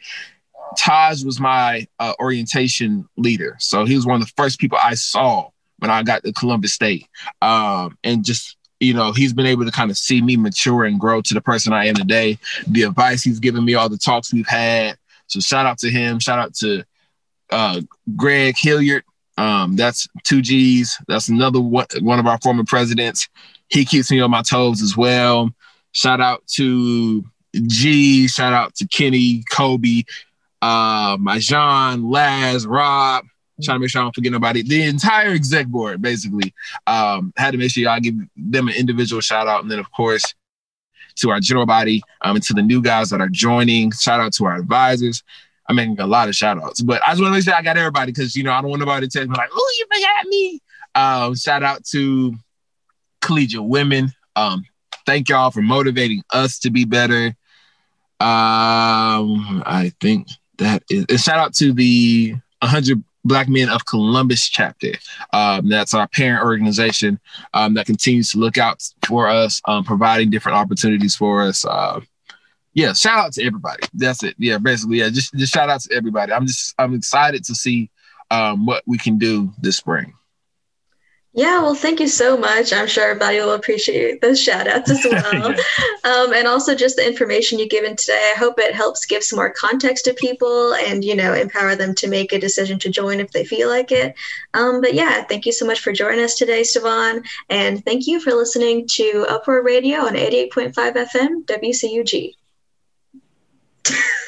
Taj 0.76 1.24
was 1.24 1.40
my 1.40 1.86
uh, 1.98 2.12
orientation 2.20 3.08
leader, 3.16 3.56
so 3.58 3.84
he 3.84 3.96
was 3.96 4.06
one 4.06 4.20
of 4.20 4.26
the 4.26 4.32
first 4.36 4.60
people 4.60 4.78
I 4.80 4.94
saw 4.94 5.50
when 5.78 5.90
I 5.90 6.02
got 6.02 6.22
to 6.22 6.32
Columbus 6.32 6.74
State, 6.74 7.08
um, 7.42 7.98
and 8.04 8.24
just 8.24 8.56
you 8.78 8.94
know 8.94 9.12
he's 9.12 9.32
been 9.32 9.46
able 9.46 9.64
to 9.64 9.72
kind 9.72 9.90
of 9.90 9.98
see 9.98 10.22
me 10.22 10.36
mature 10.36 10.84
and 10.84 11.00
grow 11.00 11.20
to 11.22 11.34
the 11.34 11.40
person 11.40 11.72
I 11.72 11.86
am 11.86 11.96
today. 11.96 12.38
The 12.68 12.82
advice 12.84 13.24
he's 13.24 13.40
given 13.40 13.64
me, 13.64 13.74
all 13.74 13.88
the 13.88 13.98
talks 13.98 14.32
we've 14.32 14.46
had. 14.46 14.96
So 15.26 15.40
shout 15.40 15.66
out 15.66 15.78
to 15.78 15.90
him. 15.90 16.20
Shout 16.20 16.38
out 16.38 16.54
to 16.56 16.84
uh, 17.50 17.80
Greg 18.16 18.56
Hilliard 18.56 19.02
um, 19.38 19.76
that's 19.76 20.08
two 20.24 20.42
G's. 20.42 20.98
That's 21.06 21.28
another 21.28 21.60
one, 21.60 21.86
one 22.00 22.18
of 22.18 22.26
our 22.26 22.38
former 22.38 22.64
presidents. 22.64 23.28
He 23.68 23.84
keeps 23.84 24.10
me 24.10 24.20
on 24.20 24.32
my 24.32 24.42
toes 24.42 24.82
as 24.82 24.96
well. 24.96 25.50
Shout 25.92 26.20
out 26.20 26.44
to 26.54 27.24
G. 27.54 28.26
Shout 28.26 28.52
out 28.52 28.74
to 28.74 28.88
Kenny, 28.88 29.44
Kobe, 29.50 30.02
uh, 30.60 31.16
my 31.20 31.38
John, 31.38 32.10
Laz, 32.10 32.66
Rob. 32.66 33.24
Trying 33.62 33.76
to 33.76 33.80
make 33.80 33.90
sure 33.90 34.00
I 34.00 34.04
don't 34.04 34.14
forget 34.14 34.32
nobody. 34.32 34.62
The 34.62 34.82
entire 34.82 35.30
exec 35.30 35.68
board, 35.68 36.02
basically, 36.02 36.52
um, 36.86 37.32
had 37.36 37.52
to 37.52 37.58
make 37.58 37.70
sure 37.70 37.88
I 37.88 38.00
give 38.00 38.14
them 38.36 38.68
an 38.68 38.74
individual 38.74 39.20
shout 39.20 39.46
out, 39.46 39.62
and 39.62 39.70
then 39.70 39.78
of 39.78 39.90
course 39.92 40.34
to 41.16 41.30
our 41.30 41.40
general 41.40 41.66
body 41.66 42.02
um, 42.22 42.36
and 42.36 42.44
to 42.44 42.54
the 42.54 42.62
new 42.62 42.80
guys 42.82 43.10
that 43.10 43.20
are 43.20 43.28
joining. 43.28 43.90
Shout 43.92 44.20
out 44.20 44.32
to 44.34 44.46
our 44.46 44.56
advisors. 44.56 45.22
I'm 45.68 45.76
making 45.76 46.00
a 46.00 46.06
lot 46.06 46.28
of 46.28 46.34
shout 46.34 46.62
outs, 46.62 46.80
but 46.80 47.02
I 47.06 47.10
just 47.10 47.20
want 47.20 47.32
to 47.32 47.36
make 47.36 47.44
sure 47.44 47.54
I 47.54 47.62
got 47.62 47.76
everybody 47.76 48.12
because 48.12 48.34
you 48.34 48.42
know 48.42 48.52
I 48.52 48.60
don't 48.60 48.70
want 48.70 48.80
nobody 48.80 49.06
to 49.06 49.18
tell 49.18 49.26
me 49.26 49.34
like, 49.36 49.50
oh, 49.52 49.74
you 49.78 49.86
forgot 49.94 50.26
me. 50.26 50.60
Um, 50.94 51.34
shout 51.34 51.62
out 51.62 51.84
to 51.86 52.34
collegiate 53.20 53.64
women. 53.64 54.12
Um, 54.34 54.64
thank 55.06 55.28
y'all 55.28 55.50
for 55.50 55.62
motivating 55.62 56.22
us 56.32 56.58
to 56.60 56.70
be 56.70 56.84
better. 56.84 57.36
Um, 58.20 59.62
I 59.64 59.92
think 60.00 60.28
that 60.58 60.82
is. 60.90 61.06
And 61.08 61.20
shout 61.20 61.38
out 61.38 61.54
to 61.54 61.72
the 61.72 62.34
100 62.60 63.02
Black 63.24 63.48
Men 63.48 63.68
of 63.68 63.84
Columbus 63.86 64.48
chapter. 64.48 64.92
Um, 65.32 65.68
that's 65.68 65.94
our 65.94 66.08
parent 66.08 66.44
organization 66.44 67.20
um, 67.54 67.74
that 67.74 67.86
continues 67.86 68.30
to 68.32 68.38
look 68.38 68.58
out 68.58 68.82
for 69.06 69.28
us, 69.28 69.60
um, 69.66 69.84
providing 69.84 70.30
different 70.30 70.56
opportunities 70.56 71.14
for 71.14 71.42
us. 71.42 71.64
Uh, 71.64 72.00
yeah, 72.78 72.92
shout 72.92 73.18
out 73.18 73.32
to 73.32 73.44
everybody. 73.44 73.82
That's 73.92 74.22
it. 74.22 74.36
Yeah, 74.38 74.58
basically, 74.58 74.98
yeah, 74.98 75.08
just 75.08 75.34
just 75.34 75.52
shout 75.52 75.68
out 75.68 75.80
to 75.80 75.94
everybody. 75.94 76.32
I'm 76.32 76.46
just 76.46 76.74
I'm 76.78 76.94
excited 76.94 77.44
to 77.46 77.54
see 77.54 77.90
um, 78.30 78.66
what 78.66 78.84
we 78.86 78.98
can 78.98 79.18
do 79.18 79.52
this 79.60 79.76
spring. 79.76 80.14
Yeah, 81.32 81.60
well, 81.60 81.74
thank 81.74 81.98
you 82.00 82.08
so 82.08 82.36
much. 82.36 82.72
I'm 82.72 82.86
sure 82.86 83.04
everybody 83.04 83.38
will 83.38 83.52
appreciate 83.52 84.20
those 84.20 84.40
shout 84.40 84.66
outs 84.68 84.90
as 84.90 85.04
well. 85.10 85.52
yeah. 85.52 85.56
um, 86.04 86.32
and 86.32 86.46
also 86.46 86.74
just 86.74 86.96
the 86.96 87.06
information 87.06 87.58
you've 87.58 87.68
given 87.68 87.96
today. 87.96 88.32
I 88.34 88.38
hope 88.38 88.58
it 88.58 88.74
helps 88.74 89.06
give 89.06 89.22
some 89.22 89.36
more 89.36 89.50
context 89.50 90.04
to 90.06 90.14
people 90.14 90.74
and, 90.74 91.04
you 91.04 91.14
know, 91.14 91.34
empower 91.34 91.76
them 91.76 91.94
to 91.96 92.08
make 92.08 92.32
a 92.32 92.40
decision 92.40 92.78
to 92.80 92.88
join 92.90 93.20
if 93.20 93.30
they 93.30 93.44
feel 93.44 93.68
like 93.68 93.92
it. 93.92 94.16
Um, 94.54 94.80
but 94.80 94.94
yeah, 94.94 95.22
thank 95.24 95.46
you 95.46 95.52
so 95.52 95.66
much 95.66 95.80
for 95.80 95.92
joining 95.92 96.24
us 96.24 96.36
today, 96.36 96.64
Stevan. 96.64 97.22
And 97.50 97.84
thank 97.84 98.06
you 98.06 98.20
for 98.20 98.32
listening 98.32 98.88
to 98.94 99.26
Uproar 99.28 99.62
Radio 99.62 99.98
on 99.98 100.14
88.5 100.14 100.72
FM, 100.74 101.44
WCUG. 101.44 102.34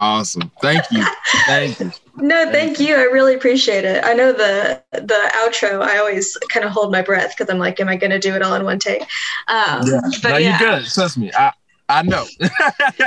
Awesome. 0.00 0.50
Thank 0.62 0.90
you. 0.90 1.04
Thank 1.44 1.78
you. 1.78 1.92
No, 2.16 2.44
thank, 2.44 2.52
thank 2.52 2.80
you. 2.80 2.96
I 2.96 3.02
really 3.02 3.34
appreciate 3.34 3.84
it. 3.84 4.02
I 4.02 4.14
know 4.14 4.32
the 4.32 4.82
the 4.92 5.30
outro. 5.34 5.82
I 5.82 5.98
always 5.98 6.38
kind 6.48 6.64
of 6.64 6.72
hold 6.72 6.90
my 6.90 7.02
breath 7.02 7.34
because 7.36 7.52
I'm 7.52 7.58
like, 7.58 7.78
am 7.80 7.88
I 7.88 7.96
going 7.96 8.10
to 8.10 8.18
do 8.18 8.34
it 8.34 8.40
all 8.40 8.54
in 8.54 8.64
one 8.64 8.78
take? 8.78 9.02
Um, 9.48 9.86
yeah. 9.86 10.00
But 10.22 10.30
no, 10.30 10.36
yeah. 10.38 10.58
you're 10.58 10.70
good. 10.70 10.90
Trust 10.90 11.18
me. 11.18 11.30
I 11.34 11.52
I 11.90 12.02
know. 12.02 12.24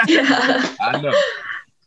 yeah. 0.08 0.76
I 0.80 1.02
know. 1.02 1.20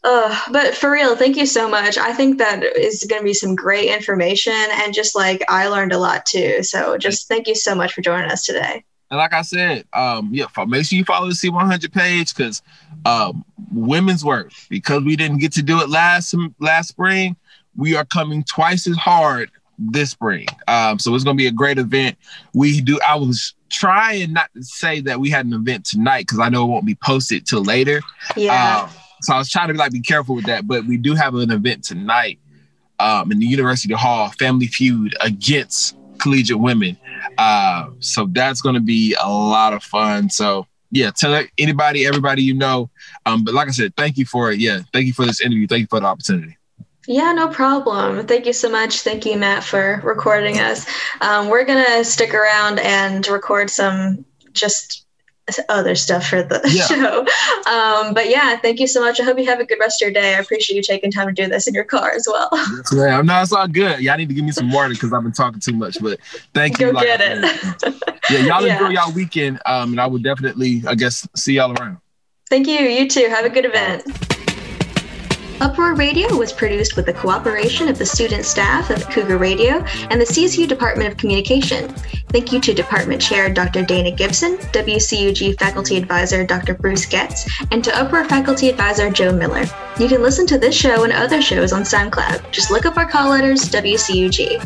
Uh, 0.02 0.40
but 0.50 0.74
for 0.74 0.90
real, 0.90 1.14
thank 1.14 1.36
you 1.36 1.46
so 1.46 1.68
much. 1.68 1.98
I 1.98 2.12
think 2.12 2.38
that 2.38 2.64
is 2.64 3.04
going 3.08 3.22
to 3.22 3.24
be 3.24 3.34
some 3.34 3.54
great 3.54 3.90
information, 3.94 4.54
and 4.54 4.92
just 4.92 5.14
like 5.14 5.44
I 5.48 5.68
learned 5.68 5.92
a 5.92 5.98
lot 5.98 6.26
too. 6.26 6.64
So 6.64 6.98
just 6.98 7.28
thank 7.28 7.46
you 7.46 7.54
so 7.54 7.76
much 7.76 7.92
for 7.92 8.02
joining 8.02 8.30
us 8.30 8.44
today. 8.44 8.84
And 9.10 9.18
like 9.18 9.32
I 9.32 9.42
said, 9.42 9.84
um, 9.92 10.30
yeah, 10.32 10.46
make 10.66 10.84
sure 10.84 10.98
you 10.98 11.04
follow 11.04 11.28
the 11.28 11.34
C100 11.34 11.92
page 11.92 12.34
because 12.34 12.62
um, 13.04 13.44
Women's 13.72 14.24
Worth, 14.24 14.66
because 14.68 15.04
we 15.04 15.16
didn't 15.16 15.38
get 15.38 15.52
to 15.52 15.62
do 15.62 15.80
it 15.80 15.88
last 15.88 16.34
last 16.58 16.88
spring, 16.88 17.36
we 17.76 17.94
are 17.94 18.04
coming 18.04 18.42
twice 18.42 18.86
as 18.86 18.96
hard 18.96 19.50
this 19.78 20.10
spring. 20.10 20.46
Um, 20.68 20.98
so 20.98 21.14
it's 21.14 21.24
going 21.24 21.36
to 21.36 21.40
be 21.40 21.46
a 21.46 21.52
great 21.52 21.78
event. 21.78 22.16
We 22.54 22.80
do. 22.80 22.98
I 23.06 23.16
was 23.16 23.54
trying 23.68 24.32
not 24.32 24.50
to 24.54 24.62
say 24.62 25.00
that 25.02 25.20
we 25.20 25.30
had 25.30 25.46
an 25.46 25.52
event 25.52 25.84
tonight 25.84 26.22
because 26.22 26.38
I 26.38 26.48
know 26.48 26.64
it 26.64 26.68
won't 26.68 26.86
be 26.86 26.94
posted 26.96 27.46
till 27.46 27.62
later. 27.62 28.00
Yeah. 28.36 28.84
Um, 28.84 28.90
so 29.22 29.34
I 29.34 29.38
was 29.38 29.50
trying 29.50 29.68
to 29.68 29.74
be 29.74 29.78
like 29.78 29.92
be 29.92 30.00
careful 30.00 30.34
with 30.34 30.46
that, 30.46 30.66
but 30.66 30.84
we 30.86 30.96
do 30.96 31.14
have 31.14 31.34
an 31.34 31.50
event 31.50 31.84
tonight 31.84 32.38
um, 32.98 33.32
in 33.32 33.38
the 33.38 33.46
University 33.46 33.94
Hall, 33.94 34.30
Family 34.38 34.66
Feud 34.66 35.16
against 35.20 35.96
collegiate 36.18 36.58
women. 36.58 36.96
Uh, 37.38 37.90
so 37.98 38.26
that's 38.32 38.60
going 38.60 38.74
to 38.74 38.80
be 38.80 39.16
a 39.22 39.28
lot 39.28 39.72
of 39.72 39.82
fun. 39.82 40.30
So 40.30 40.66
yeah, 40.90 41.10
tell 41.10 41.42
anybody, 41.58 42.06
everybody 42.06 42.42
you 42.42 42.54
know. 42.54 42.90
Um, 43.24 43.44
but 43.44 43.54
like 43.54 43.68
I 43.68 43.72
said, 43.72 43.94
thank 43.96 44.16
you 44.16 44.24
for 44.24 44.52
it. 44.52 44.60
Yeah, 44.60 44.80
thank 44.92 45.06
you 45.06 45.12
for 45.12 45.24
this 45.24 45.40
interview. 45.40 45.66
Thank 45.66 45.82
you 45.82 45.86
for 45.88 46.00
the 46.00 46.06
opportunity. 46.06 46.56
Yeah, 47.08 47.32
no 47.32 47.48
problem. 47.48 48.26
Thank 48.26 48.46
you 48.46 48.52
so 48.52 48.68
much. 48.68 49.00
Thank 49.00 49.26
you, 49.26 49.36
Matt, 49.36 49.62
for 49.62 50.00
recording 50.02 50.58
us. 50.58 50.86
Um, 51.20 51.48
we're 51.48 51.64
gonna 51.64 52.02
stick 52.04 52.34
around 52.34 52.80
and 52.80 53.26
record 53.28 53.70
some 53.70 54.24
just 54.52 55.05
other 55.68 55.94
stuff 55.94 56.26
for 56.26 56.42
the 56.42 56.60
yeah. 56.72 56.86
show. 56.86 57.20
Um, 57.70 58.14
but 58.14 58.28
yeah, 58.28 58.56
thank 58.56 58.80
you 58.80 58.86
so 58.86 59.00
much. 59.00 59.20
I 59.20 59.24
hope 59.24 59.38
you 59.38 59.46
have 59.46 59.60
a 59.60 59.64
good 59.64 59.78
rest 59.78 60.02
of 60.02 60.06
your 60.06 60.12
day. 60.12 60.34
I 60.34 60.38
appreciate 60.38 60.76
you 60.76 60.82
taking 60.82 61.10
time 61.10 61.28
to 61.28 61.32
do 61.32 61.48
this 61.48 61.66
in 61.66 61.74
your 61.74 61.84
car 61.84 62.10
as 62.12 62.26
well. 62.28 62.50
Ma'am. 62.92 63.26
No, 63.26 63.42
it's 63.42 63.52
all 63.52 63.68
good. 63.68 64.00
Y'all 64.00 64.16
need 64.16 64.28
to 64.28 64.34
give 64.34 64.44
me 64.44 64.52
some 64.52 64.70
water 64.70 64.94
because 64.94 65.12
I've 65.12 65.22
been 65.22 65.32
talking 65.32 65.60
too 65.60 65.74
much. 65.74 65.98
But 66.00 66.18
thank 66.54 66.78
you. 66.80 66.86
Go 66.86 66.92
like 66.92 67.06
get 67.06 67.20
it. 67.20 68.02
yeah, 68.30 68.38
y'all 68.40 68.66
yeah. 68.66 68.74
enjoy 68.74 68.90
y'all 68.90 69.12
weekend. 69.12 69.60
Um, 69.66 69.92
and 69.92 70.00
I 70.00 70.06
will 70.06 70.18
definitely, 70.18 70.82
I 70.86 70.94
guess, 70.94 71.28
see 71.36 71.54
y'all 71.54 71.72
around. 71.72 71.98
Thank 72.48 72.66
you. 72.66 72.78
You 72.78 73.08
too. 73.08 73.26
Have 73.28 73.44
a 73.44 73.50
good 73.50 73.64
event. 73.64 74.35
Uproar 75.60 75.94
Radio 75.94 76.36
was 76.36 76.52
produced 76.52 76.96
with 76.96 77.06
the 77.06 77.14
cooperation 77.14 77.88
of 77.88 77.96
the 77.96 78.04
student 78.04 78.44
staff 78.44 78.90
of 78.90 79.08
Cougar 79.08 79.38
Radio 79.38 79.82
and 80.10 80.20
the 80.20 80.26
CSU 80.26 80.68
Department 80.68 81.10
of 81.10 81.16
Communication. 81.16 81.88
Thank 82.28 82.52
you 82.52 82.60
to 82.60 82.74
Department 82.74 83.22
Chair 83.22 83.48
Dr. 83.48 83.82
Dana 83.82 84.10
Gibson, 84.10 84.58
WCUG 84.58 85.58
Faculty 85.58 85.96
Advisor 85.96 86.44
Dr. 86.44 86.74
Bruce 86.74 87.06
Getz, 87.06 87.48
and 87.70 87.82
to 87.82 87.98
Uproar 87.98 88.26
Faculty 88.26 88.68
Advisor 88.68 89.10
Joe 89.10 89.32
Miller. 89.32 89.64
You 89.98 90.08
can 90.08 90.22
listen 90.22 90.46
to 90.48 90.58
this 90.58 90.74
show 90.74 91.04
and 91.04 91.12
other 91.12 91.40
shows 91.40 91.72
on 91.72 91.82
SoundCloud. 91.82 92.50
Just 92.52 92.70
look 92.70 92.84
up 92.84 92.98
our 92.98 93.08
call 93.08 93.30
letters 93.30 93.62
WCUG. 93.70 94.62